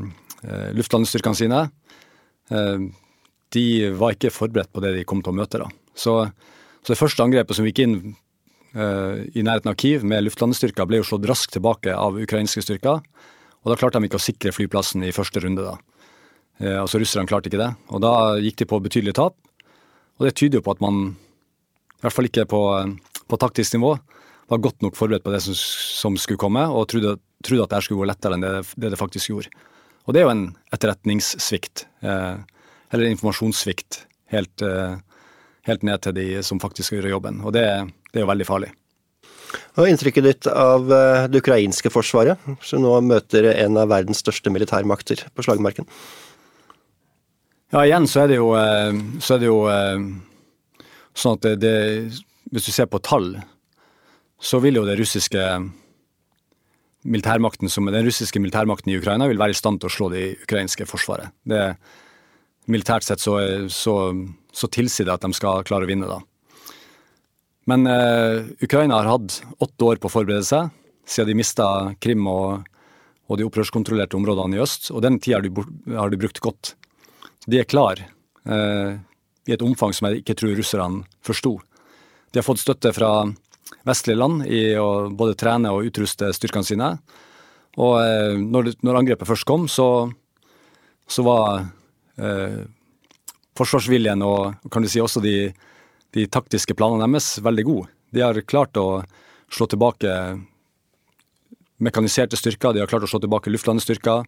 luftlandstyrkene 0.76 1.38
sine, 1.38 1.64
eh, 2.50 2.86
de 3.54 3.66
var 3.96 4.14
ikke 4.14 4.32
forberedt 4.34 4.72
på 4.72 4.82
det 4.84 4.94
de 4.96 5.06
kom 5.08 5.22
til 5.24 5.32
å 5.32 5.38
møte. 5.38 5.60
da. 5.62 5.68
Så, 5.96 6.14
så 6.82 6.92
det 6.92 7.00
første 7.00 7.24
angrepet 7.24 7.56
som 7.56 7.66
gikk 7.66 7.80
inn 7.80 7.94
uh, 8.76 9.24
i 9.32 9.40
nærheten 9.40 9.72
av 9.72 9.76
Kiev 9.80 10.04
med 10.04 10.26
luftlandestyrker, 10.26 10.86
ble 10.86 11.00
jo 11.00 11.06
slått 11.08 11.26
raskt 11.30 11.56
tilbake 11.56 11.94
av 11.96 12.20
ukrainske 12.20 12.62
styrker. 12.62 13.00
Og 13.64 13.72
da 13.72 13.78
klarte 13.80 13.98
de 13.98 14.10
ikke 14.10 14.20
å 14.20 14.22
sikre 14.22 14.52
flyplassen 14.52 15.06
i 15.06 15.14
første 15.16 15.40
runde. 15.42 15.64
da. 15.64 15.78
Altså 16.84 17.00
Russerne 17.00 17.26
klarte 17.26 17.48
ikke 17.48 17.62
det. 17.62 17.72
Og 17.88 18.04
da 18.04 18.12
gikk 18.44 18.60
de 18.60 18.68
på 18.68 18.82
betydelig 18.84 19.16
tap. 19.16 19.34
Og 20.20 20.28
det 20.28 20.36
tyder 20.38 20.60
jo 20.60 20.66
på 20.68 20.76
at 20.76 20.84
man, 20.84 21.16
i 21.96 22.04
hvert 22.04 22.14
fall 22.14 22.28
ikke 22.28 22.46
på, 22.52 22.62
på 23.32 23.40
taktisk 23.40 23.78
nivå, 23.78 23.96
var 24.48 24.62
godt 24.64 24.84
nok 24.84 24.96
forberedt 24.96 25.24
på 25.24 25.32
det 25.34 25.40
som, 25.44 25.56
som 25.56 26.20
skulle 26.20 26.40
komme, 26.40 26.62
og 26.68 26.86
trodde, 26.90 27.16
trodde 27.44 27.66
at 27.66 27.74
det 27.74 27.82
skulle 27.84 28.04
gå 28.04 28.08
lettere 28.08 28.36
enn 28.36 28.44
det 28.44 28.52
det, 28.76 28.92
det 28.92 29.00
faktisk 29.00 29.32
gjorde. 29.32 29.52
Og 30.08 30.14
det 30.16 30.22
er 30.22 30.24
jo 30.24 30.32
en 30.32 30.46
etterretningssvikt, 30.72 31.84
eh, 32.00 32.36
eller 32.88 33.10
informasjonssvikt, 33.12 34.06
helt, 34.32 34.62
eh, 34.64 34.96
helt, 35.68 35.82
ned 35.84 36.00
til 36.00 36.14
de 36.16 36.42
som 36.42 36.60
faktisk 36.60 36.88
skal 36.88 37.02
gjøre 37.02 37.12
jobben. 37.12 37.42
Og 37.44 37.52
det, 37.52 37.64
det 38.08 38.22
er 38.22 38.24
jo 38.24 38.30
veldig 38.30 38.46
farlig. 38.48 38.70
Hva 39.76 39.84
er 39.84 39.90
inntrykket 39.92 40.24
ditt 40.24 40.48
av 40.48 40.88
eh, 40.88 41.26
det 41.28 41.42
ukrainske 41.44 41.92
forsvaret, 41.92 42.40
som 42.64 42.80
nå 42.80 42.94
møter 43.04 43.50
en 43.52 43.76
av 43.76 43.92
verdens 43.92 44.24
største 44.24 44.48
militærmakter 44.48 45.26
på 45.36 45.44
slagmarken? 45.44 45.84
Ja, 47.68 47.82
igjen 47.84 48.08
så 48.08 48.22
er 48.22 48.32
det 48.32 48.38
jo, 48.38 48.48
så 49.20 49.34
er 49.34 49.40
det 49.42 49.48
jo 49.50 49.58
sånn 51.12 51.34
at 51.36 51.42
det, 51.44 51.50
det, 51.60 51.72
Hvis 52.48 52.64
du 52.64 52.72
ser 52.72 52.88
på 52.88 53.02
tall, 53.04 53.34
så 54.40 54.56
vil 54.64 54.80
jo 54.80 54.86
det 54.88 54.96
russiske 54.96 55.42
militærmakten 57.08 57.70
som 57.72 57.88
den 57.88 58.06
russiske 58.06 58.40
militærmakten 58.42 58.92
i 58.92 58.98
Ukraina 59.00 59.28
vil 59.30 59.40
være 59.40 59.54
i 59.54 59.58
stand 59.58 59.80
til 59.80 59.90
å 59.90 59.94
slå 59.94 60.10
det 60.12 60.24
ukrainske 60.44 60.86
forsvaret. 60.88 61.32
Det, 61.48 61.62
militært 62.68 63.06
sett 63.06 63.22
så, 63.22 63.38
så, 63.72 63.94
så, 64.52 64.68
tilsier 64.72 65.08
det 65.08 65.16
at 65.16 65.24
de 65.24 65.32
skal 65.36 65.64
klare 65.68 65.88
å 65.88 65.90
vinne, 65.90 66.08
da. 66.08 66.20
Men 67.68 67.84
eh, 67.90 68.48
Ukraina 68.64 69.00
har 69.00 69.10
hatt 69.10 69.40
åtte 69.60 69.88
år 69.88 70.00
på 70.00 70.08
å 70.08 70.12
forberede 70.12 70.46
seg, 70.46 70.70
siden 71.08 71.32
de 71.32 71.38
mista 71.40 71.68
Krim 72.00 72.28
og, 72.30 72.68
og 73.28 73.40
de 73.40 73.46
opprørskontrollerte 73.48 74.16
områdene 74.16 74.56
i 74.56 74.62
øst. 74.64 74.90
Og 74.92 75.02
den 75.04 75.18
tida 75.20 75.40
har, 75.40 75.44
de, 75.44 75.96
har 75.96 76.12
de 76.12 76.20
brukt 76.20 76.40
godt. 76.44 76.74
De 77.48 77.60
er 77.60 77.68
klar 77.68 78.00
eh, 78.00 78.96
i 79.48 79.56
et 79.56 79.64
omfang 79.64 79.92
som 79.96 80.08
jeg 80.08 80.22
ikke 80.22 80.36
tror 80.40 80.56
russerne 80.56 81.04
forsto. 81.24 81.58
De 82.32 82.40
har 82.40 82.46
fått 82.46 82.60
støtte 82.60 82.92
fra 82.96 83.12
vestlige 83.88 84.18
land 84.18 84.46
i 84.46 84.62
å 84.78 85.08
både 85.14 85.36
trene 85.38 85.72
og 85.74 85.88
utruste 85.88 86.30
styrkene 86.36 86.66
sine. 86.66 86.90
Og 87.78 87.94
eh, 88.02 88.34
når, 88.38 88.72
når, 88.82 89.00
angrepet 89.02 89.28
først 89.28 89.46
kom, 89.48 89.68
så, 89.70 90.08
så 91.08 91.24
var 91.26 91.62
eh, 92.18 92.60
forsvarsviljen 93.58 94.24
og 94.26 94.70
kan 94.72 94.84
du 94.84 94.90
si 94.90 95.02
også 95.02 95.22
de, 95.24 95.36
de, 96.16 96.26
taktiske 96.26 96.76
planene 96.78 97.06
deres 97.06 97.38
veldig 97.44 97.66
gode. 97.68 97.90
De 98.14 98.24
har 98.24 98.38
klart 98.48 98.78
å 98.80 99.02
slå 99.52 99.68
tilbake 99.70 100.12
mekaniserte 101.78 102.38
styrker, 102.38 102.74
de 102.74 102.82
har 102.82 102.90
klart 102.90 103.06
å 103.06 103.10
slå 103.10 103.20
tilbake 103.22 103.52
luftlandestyrker. 103.52 104.26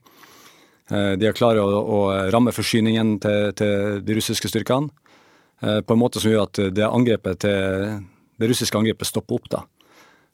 Eh, 0.91 1.13
de 1.19 1.27
har 1.27 1.37
klart 1.37 1.59
å, 1.59 1.67
å 1.67 2.01
ramme 2.31 2.55
forsyningen 2.55 3.17
til, 3.23 3.51
til, 3.59 4.01
de 4.07 4.21
russiske 4.21 4.53
styrkene 4.53 4.91
eh, 5.65 5.81
på 5.83 5.97
en 5.97 6.03
måte 6.03 6.23
som 6.23 6.31
gjør 6.31 6.47
at 6.47 6.65
det 6.77 6.87
angrepet 6.87 7.43
til 7.47 8.01
det 8.41 8.49
russiske 8.51 8.79
angrepet 8.79 9.09
stopper 9.09 9.39
opp. 9.39 9.49
da. 9.53 9.65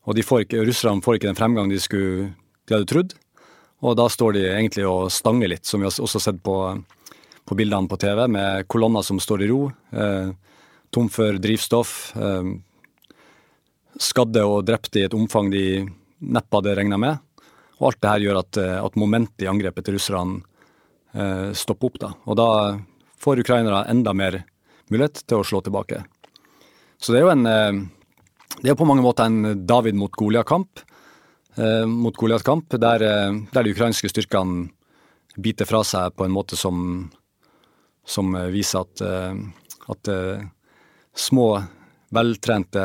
Og 0.06 0.18
får 0.22 0.44
ikke, 0.44 0.62
Russerne 0.66 1.02
får 1.02 1.18
ikke 1.18 1.30
den 1.32 1.38
fremgang 1.38 1.70
de, 1.70 1.80
skulle, 1.82 2.30
de 2.66 2.76
hadde 2.76 2.86
trodd. 2.90 3.16
Og 3.84 3.96
da 3.98 4.06
står 4.08 4.38
de 4.38 4.44
egentlig 4.46 4.86
og 4.88 5.10
stanger 5.12 5.50
litt, 5.50 5.66
som 5.66 5.82
vi 5.82 5.88
har 5.88 5.92
også 6.00 6.22
sett 6.22 6.38
på, 6.42 6.56
på 7.44 7.58
bildene 7.58 7.90
på 7.90 7.98
TV, 8.00 8.22
med 8.30 8.68
kolonner 8.70 9.04
som 9.04 9.18
står 9.20 9.44
i 9.44 9.50
ro, 9.50 9.60
eh, 9.92 10.30
tom 10.94 11.10
for 11.12 11.36
drivstoff. 11.42 12.14
Eh, 12.16 12.54
skadde 13.98 14.44
og 14.46 14.64
drepte 14.68 15.02
i 15.02 15.06
et 15.08 15.16
omfang 15.16 15.50
de 15.50 15.84
neppe 16.22 16.60
hadde 16.60 16.76
regna 16.78 17.00
med. 17.00 17.18
Og 17.80 17.90
alt 17.90 18.00
det 18.00 18.12
her 18.12 18.24
gjør 18.24 18.40
at, 18.40 18.58
at 18.86 18.96
momentet 18.96 19.44
i 19.44 19.50
angrepet 19.50 19.84
til 19.84 19.98
russerne 19.98 20.40
eh, 21.12 21.50
stopper 21.52 21.90
opp. 21.90 21.98
da. 22.00 22.12
Og 22.24 22.38
da 22.38 22.48
får 23.20 23.42
ukrainere 23.42 23.84
enda 23.90 24.14
mer 24.16 24.44
mulighet 24.92 25.24
til 25.26 25.42
å 25.42 25.46
slå 25.46 25.60
tilbake. 25.66 26.04
Så 27.02 27.12
det 27.12 27.20
er 27.20 27.26
jo 27.26 27.34
en 27.34 27.50
eh, 27.50 27.82
Det 28.62 28.70
er 28.72 28.78
på 28.78 28.86
mange 28.88 29.04
måter 29.04 29.28
en 29.28 29.66
David 29.66 29.96
mot 29.98 30.12
Goliat-kamp. 30.12 30.80
Eh, 31.56 31.84
mot 31.86 32.16
Goliat-kamp, 32.16 32.72
der, 32.80 33.02
eh, 33.02 33.32
der, 33.52 33.62
de 33.62 33.74
ukrainske 33.74 34.08
styrkene 34.08 34.70
biter 35.36 35.68
fra 35.68 35.82
seg 35.84 36.14
på 36.16 36.24
en 36.24 36.32
måte 36.32 36.56
som, 36.56 37.10
som 38.08 38.32
viser 38.48 38.86
at, 38.86 39.02
at 39.92 40.10
små, 41.12 41.48
veltrente, 42.16 42.84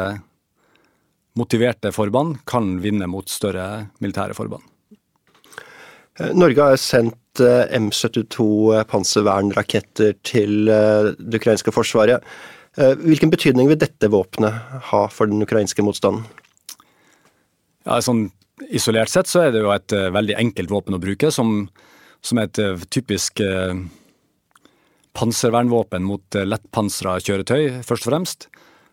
motiverte 1.40 1.94
forband 1.96 2.42
kan 2.44 2.74
vinne 2.84 3.08
mot 3.08 3.32
større 3.32 3.88
militære 4.04 4.36
forband. 4.36 4.68
Norge 6.36 6.68
har 6.74 6.76
sendt 6.76 7.40
M72 7.40 8.84
panservernraketter 8.92 10.20
til 10.28 10.68
det 10.68 11.40
ukrainske 11.40 11.72
forsvaret. 11.72 12.20
Eh, 12.80 12.94
hvilken 12.96 13.32
betydning 13.32 13.68
vil 13.68 13.80
dette 13.80 14.08
våpenet 14.12 14.84
ha 14.92 15.02
for 15.12 15.28
den 15.28 15.44
ukrainske 15.44 15.84
motstanden? 15.84 16.24
Ja, 17.88 18.00
sånn 18.04 18.30
Isolert 18.70 19.10
sett 19.10 19.26
så 19.26 19.40
er 19.42 19.56
det 19.56 19.64
jo 19.64 19.72
et 19.74 19.90
uh, 19.98 20.12
veldig 20.14 20.36
enkelt 20.38 20.70
våpen 20.70 20.94
å 20.94 21.00
bruke, 21.02 21.32
som, 21.34 21.64
som 22.22 22.38
er 22.38 22.46
et 22.46 22.60
uh, 22.62 22.84
typisk 22.94 23.42
panservernvåpen 25.18 26.06
mot 26.06 26.38
lettpansra 26.46 27.16
kjøretøy, 27.26 27.82
først 27.82 28.06
og 28.06 28.12
fremst. 28.12 28.46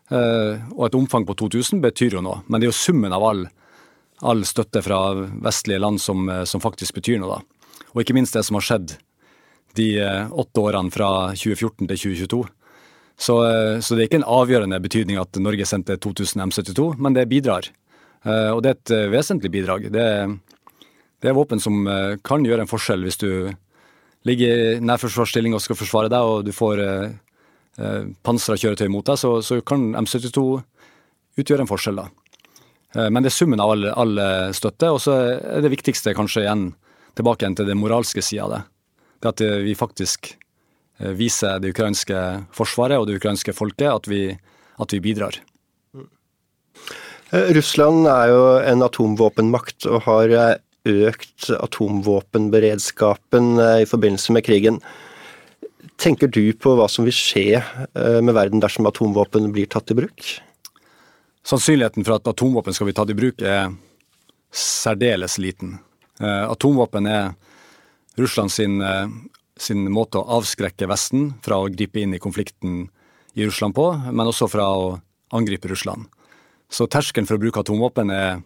og 0.09 0.81
et 0.87 0.97
omfang 0.97 1.27
på 1.29 1.35
2000 1.37 1.83
betyr 1.85 2.17
jo 2.17 2.23
noe, 2.25 2.41
men 2.47 2.57
det 2.57 2.65
er 2.65 2.73
jo 2.73 2.79
summen 2.79 3.13
av 3.13 3.23
all, 3.23 3.45
all 4.25 4.41
støtte 4.43 4.81
fra 4.81 5.13
vestlige 5.45 5.79
land 5.85 6.01
som, 6.01 6.25
som, 6.49 6.59
faktisk 6.59 6.97
betyr 6.97 7.21
noe, 7.21 7.37
da. 7.37 7.85
Og 7.93 8.01
ikke 8.01 8.17
minst 8.17 8.33
det 8.33 8.43
som 8.43 8.57
har 8.57 8.65
skjedd 8.65 8.97
de 9.77 9.91
åtte 10.33 10.65
årene 10.65 10.91
fra 10.91 11.29
2014 11.37 11.85
til 11.85 12.01
2022 12.09 12.41
så, 13.19 13.35
eh, 13.49 13.79
så, 13.79 13.95
det 13.95 14.03
er 14.03 14.07
ikke 14.07 14.21
en 14.21 14.31
avgjørende 14.31 14.79
betydning 14.79 15.19
at 15.19 15.35
Norge 15.43 15.67
sendte 15.67 15.97
2000 15.99 16.39
M72, 16.47 16.93
men 17.03 17.17
det 17.17 17.27
bidrar. 17.27 17.67
Eh, 18.23 18.51
og 18.53 18.63
det 18.63 18.71
er 18.71 18.77
et 18.77 18.93
eh, 18.95 19.09
vesentlig 19.11 19.51
bidrag. 19.51 19.89
Det, 19.91 20.05
det 21.19 21.31
er 21.31 21.35
våpen 21.35 21.59
som 21.59 21.83
kan 22.23 22.45
gjøre 22.47 22.63
en 22.63 22.71
forskjell 22.71 23.03
hvis 23.03 23.19
du 23.19 23.31
ligger 24.27 24.63
i 24.63 24.79
nærforsvarsstilling 24.83 25.55
og 25.55 25.63
skal 25.63 25.79
forsvare 25.79 26.11
deg, 26.11 26.31
og 26.31 26.47
du 26.47 26.53
får 26.55 26.79
pansra 28.23 28.57
kjøretøy 28.59 28.89
mot 28.91 29.07
deg, 29.07 29.19
så, 29.19 29.37
så, 29.43 29.59
kan 29.63 29.93
M72 29.99 30.41
utgjøre 31.39 31.63
en 31.63 31.69
forskjell. 31.69 31.99
da. 31.99 33.05
Men 33.11 33.23
det 33.23 33.31
er 33.31 33.35
summen 33.35 33.63
av 33.63 33.71
all, 33.71 33.87
all 33.91 34.21
støtte, 34.55 34.91
og 34.91 34.99
så 35.03 35.15
er 35.39 35.63
det 35.63 35.71
viktigste 35.71 36.15
kanskje 36.15 36.43
igjen 36.43 36.65
tilbake 37.19 37.45
igjen 37.45 37.55
til 37.59 37.71
det 37.71 37.77
moralske 37.79 38.23
sida 38.23 38.47
av 38.47 38.55
det. 38.55 38.61
Det 39.19 39.31
at 39.31 39.45
vi 39.63 39.77
faktisk 39.79 40.33
vise 40.99 41.51
det 41.63 41.71
ukrainske 41.73 42.19
forsvaret 42.55 42.99
og 42.99 43.07
det 43.07 43.17
ukrainske 43.19 43.53
folket 43.55 43.91
at 43.91 44.07
vi, 44.11 44.23
at 44.79 44.93
vi 44.93 44.99
bidrar. 45.03 45.39
Eh, 47.31 47.53
Russland 47.55 48.07
er 48.09 48.27
jo 48.33 48.41
en 48.71 48.81
atomvåpenmakt 48.85 49.85
og 49.89 50.01
har 50.07 50.27
eh, 50.35 50.55
økt 50.89 51.49
atomvåpenberedskapen 51.55 53.45
i 53.83 53.85
forbindelse 53.87 54.33
med 54.35 54.45
krigen. 54.47 54.77
Tenker 55.99 56.27
du 56.31 56.53
på 56.55 56.75
hva 56.79 56.87
som 56.91 57.05
vil 57.05 57.15
skje 57.15 57.61
med 58.23 58.33
verden 58.33 58.59
dersom 58.63 58.87
atomvåpen 58.87 59.51
blir 59.51 59.67
tatt 59.67 59.91
i 59.91 59.95
bruk? 59.99 60.39
Sannsynligheten 61.43 62.05
for 62.07 62.15
at 62.15 62.27
atomvåpen 62.31 62.73
skal 62.73 62.87
bli 62.87 62.95
tatt 62.95 63.11
i 63.11 63.19
bruk 63.19 63.41
er 63.43 63.75
særdeles 64.55 65.35
liten. 65.43 65.75
Atomvåpen 66.23 67.03
er 67.11 67.35
Russland 68.15 68.47
sin 69.59 69.89
måte 69.91 70.19
å 70.19 70.39
avskrekke 70.39 70.87
Vesten 70.89 71.33
fra 71.43 71.59
å 71.59 71.69
gripe 71.71 72.01
inn 72.01 72.15
i 72.15 72.21
konflikten 72.21 72.87
i 73.35 73.45
Russland 73.45 73.75
på, 73.77 73.91
men 74.11 74.29
også 74.29 74.47
fra 74.51 74.65
å 74.71 74.87
angripe 75.35 75.69
Russland. 75.69 76.07
Så 76.69 76.87
terskelen 76.91 77.27
for 77.27 77.37
å 77.37 77.41
bruke 77.41 77.61
atomvåpen 77.63 78.11
er, 78.13 78.41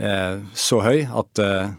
er 0.00 0.42
så 0.56 0.80
høy 0.84 1.02
at, 1.04 1.40
eh, 1.40 1.72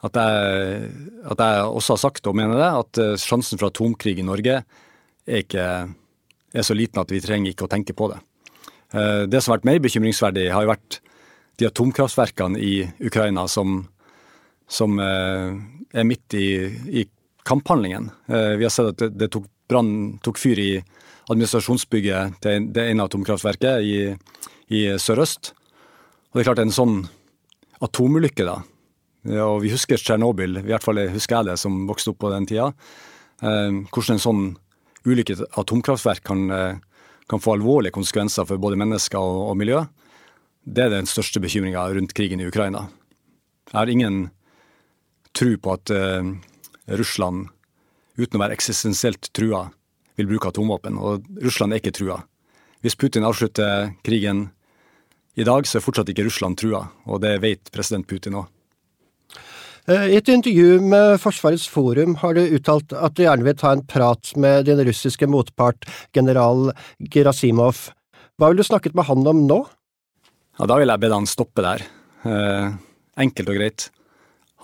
at, 0.00 0.16
jeg, 0.16 0.90
at, 1.24 1.42
jeg, 1.42 1.68
også 1.68 1.96
har 1.96 2.02
sagt 2.06 2.30
og 2.30 2.36
mener 2.40 2.60
det, 2.60 2.70
at 2.82 3.02
eh, 3.02 3.14
sjansen 3.20 3.60
for 3.60 3.68
atomkrig 3.68 4.18
i 4.20 4.26
Norge 4.26 4.60
er, 4.60 5.42
ikke, 5.42 5.68
er 6.52 6.66
så 6.66 6.76
liten 6.76 7.02
at 7.02 7.12
vi 7.12 7.22
trenger 7.24 7.52
ikke 7.52 7.68
å 7.68 7.72
tenke 7.72 7.96
på 7.96 8.10
det. 8.12 8.20
Eh, 8.96 9.22
det 9.28 9.42
som 9.42 9.52
har 9.52 9.60
vært 9.60 9.70
mer 9.70 9.84
bekymringsverdig, 9.84 10.48
har 10.54 10.66
jo 10.66 10.72
vært 10.72 11.00
de 11.60 11.68
atomkraftverkene 11.68 12.60
i 12.60 12.74
Ukraina 13.04 13.44
som, 13.52 13.82
som 14.64 14.96
er 14.96 16.06
midt 16.08 16.32
i, 16.38 16.46
i 17.02 17.02
kamphandlingen. 17.50 18.10
Eh, 18.30 18.56
vi 18.60 18.66
har 18.66 18.74
sett 18.74 18.94
at 18.94 19.16
det, 19.18 19.30
tok, 19.34 19.48
brann, 19.70 20.18
tok 20.24 20.38
fyr 20.38 20.60
i 20.62 20.72
administrasjonsbygget 21.30 22.40
til 22.42 22.68
det 22.74 22.88
ene 22.90 23.06
atomkraftverket 23.06 23.86
i, 23.86 23.96
i 24.74 24.82
sørøst. 24.98 25.52
Og 26.30 26.38
det 26.38 26.44
er 26.44 26.50
klart 26.50 26.62
en 26.62 26.74
sånn 26.74 27.00
atomulykke, 27.82 28.46
da. 28.46 28.60
Og 29.44 29.60
vi 29.64 29.72
husker 29.72 30.00
Tsjernobyl, 30.00 30.62
i 30.62 30.68
hvert 30.70 30.84
fall 30.84 31.02
husker 31.12 31.40
jeg 31.40 31.50
det 31.50 31.56
som 31.60 31.82
vokste 31.88 32.14
opp 32.14 32.20
på 32.22 32.30
den 32.32 32.46
tida. 32.48 32.70
Eh, 33.42 33.80
hvordan 33.90 34.16
en 34.16 34.22
sånn 34.22 34.44
ulykke 35.08 35.38
atomkraftverk 35.60 36.24
kan, 36.24 36.50
eh, 36.50 36.76
kan, 37.28 37.40
få 37.40 37.56
alvorlige 37.56 37.96
konsekvenser 37.96 38.46
for 38.48 38.58
både 38.58 38.78
mennesker 38.80 39.18
og, 39.18 39.50
og 39.50 39.56
miljø. 39.56 39.84
Det 40.64 40.86
er 40.86 40.90
den 40.92 41.08
største 41.08 41.40
bekymringa 41.40 41.86
rundt 41.94 42.14
krigen 42.14 42.40
i 42.40 42.48
Ukraina. 42.48 42.88
Jeg 43.70 43.78
har 43.78 43.88
ingen 43.88 44.30
tro 45.32 45.54
på 45.56 45.72
at 45.72 45.92
Russland, 46.98 47.48
uten 48.18 48.38
å 48.38 48.42
være 48.42 48.56
eksistensielt 48.56 49.30
trua, 49.36 49.68
vil 50.18 50.28
bruke 50.30 50.50
atomvåpen. 50.50 50.98
Og 50.98 51.26
Russland 51.42 51.72
er 51.72 51.82
ikke 51.82 51.94
trua. 51.96 52.20
Hvis 52.84 52.96
Putin 52.96 53.26
avslutter 53.28 53.92
krigen 54.06 54.48
i 55.38 55.44
dag, 55.46 55.66
så 55.68 55.78
er 55.78 55.84
fortsatt 55.84 56.10
ikke 56.12 56.26
Russland 56.26 56.58
trua, 56.60 56.86
og 57.06 57.20
det 57.24 57.36
vet 57.44 57.70
president 57.72 58.08
Putin 58.08 58.40
òg. 58.40 58.48
Eh, 59.88 60.10
I 60.12 60.18
et 60.18 60.28
intervju 60.28 60.80
med 60.84 61.16
Forsvarets 61.22 61.66
forum 61.70 62.16
har 62.20 62.36
du 62.36 62.42
uttalt 62.56 62.92
at 62.92 63.16
du 63.16 63.24
gjerne 63.24 63.46
vil 63.46 63.56
ta 63.58 63.72
en 63.74 63.84
prat 63.86 64.32
med 64.36 64.68
din 64.68 64.80
russiske 64.86 65.28
motpart, 65.30 65.86
general 66.16 66.72
Gerasimov. 67.12 67.88
Hva 68.38 68.50
ville 68.50 68.64
du 68.64 68.68
snakket 68.68 68.96
med 68.96 69.08
han 69.08 69.26
om 69.26 69.46
nå? 69.48 69.62
Ja, 70.58 70.66
Da 70.66 70.76
vil 70.76 70.88
jeg 70.92 71.00
bedt 71.00 71.16
han 71.16 71.28
stoppe 71.28 71.64
der. 71.64 71.86
Eh, 72.24 72.76
enkelt 73.16 73.48
og 73.48 73.56
greit. 73.56 73.90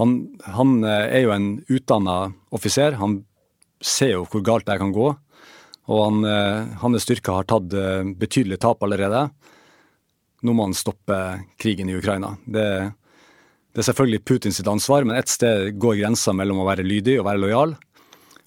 Han, 0.00 0.16
han 0.56 0.82
eh, 0.84 1.06
er 1.18 1.24
jo 1.24 1.32
en 1.34 1.48
utdanna 1.72 2.16
offiser. 2.54 2.98
Han 3.00 3.22
ser 3.80 4.16
jo 4.16 4.26
hvor 4.30 4.44
galt 4.44 4.68
det 4.68 4.78
kan 4.80 4.92
gå. 4.94 5.08
Og 5.86 6.02
han, 6.02 6.22
eh, 6.28 6.76
hans 6.82 7.06
styrker 7.06 7.38
har 7.38 7.48
tatt 7.48 7.68
betydelige 7.70 8.20
betydelig 8.20 8.60
tap 8.62 8.82
allerede. 8.84 9.26
Nå 10.44 10.52
må 10.52 10.68
han 10.68 10.76
stoppe 10.76 11.16
krigen 11.60 11.88
i 11.90 11.96
Ukraina. 11.96 12.34
Det, 12.44 12.68
det 13.72 13.82
er 13.82 13.88
selvfølgelig 13.88 14.24
Putins 14.24 14.60
ansvar, 14.60 15.06
men 15.06 15.16
et 15.16 15.32
sted 15.32 15.72
går 15.80 16.00
grensa 16.02 16.34
mellom 16.36 16.60
å 16.62 16.68
være 16.68 16.84
lydig 16.86 17.18
og 17.20 17.28
være 17.30 17.42
lojal. 17.42 17.76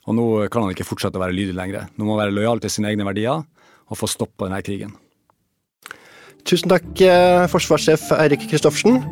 Og 0.10 0.16
nå 0.18 0.26
kan 0.54 0.66
han 0.66 0.74
ikke 0.74 0.88
fortsette 0.88 1.20
å 1.20 1.24
være 1.24 1.38
lydig 1.38 1.58
lenger. 1.58 1.90
Nå 1.98 2.06
må 2.06 2.16
han 2.16 2.28
være 2.28 2.38
lojal 2.38 2.62
til 2.64 2.74
sine 2.74 2.94
egne 2.94 3.08
verdier 3.08 3.42
og 3.90 3.98
få 3.98 4.10
stoppa 4.10 4.48
denne 4.48 4.62
krigen. 4.66 4.94
Tusen 6.48 6.72
takk, 6.72 6.88
eh, 7.02 7.48
forsvarssjef 7.52 8.12
Eirik 8.16 8.48
Kristoffersen. 8.50 9.04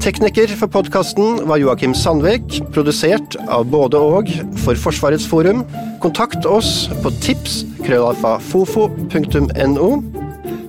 Tekniker 0.00 0.48
for 0.56 0.68
podkasten 0.68 1.46
var 1.48 1.58
Joakim 1.58 1.94
Sandvik. 1.94 2.60
Produsert 2.72 3.36
av 3.48 3.66
både 3.70 3.98
og 3.98 4.30
for 4.62 4.74
Forsvarets 4.74 5.26
forum. 5.26 5.64
Kontakt 6.00 6.46
oss 6.46 6.88
på 7.02 7.10
tips 7.20 7.64
krøllalfa 7.82 8.38
fofo.no. 8.40 10.02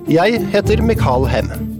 Jeg 0.08 0.40
heter 0.52 0.82
Mikael 0.82 1.26
Hem. 1.28 1.77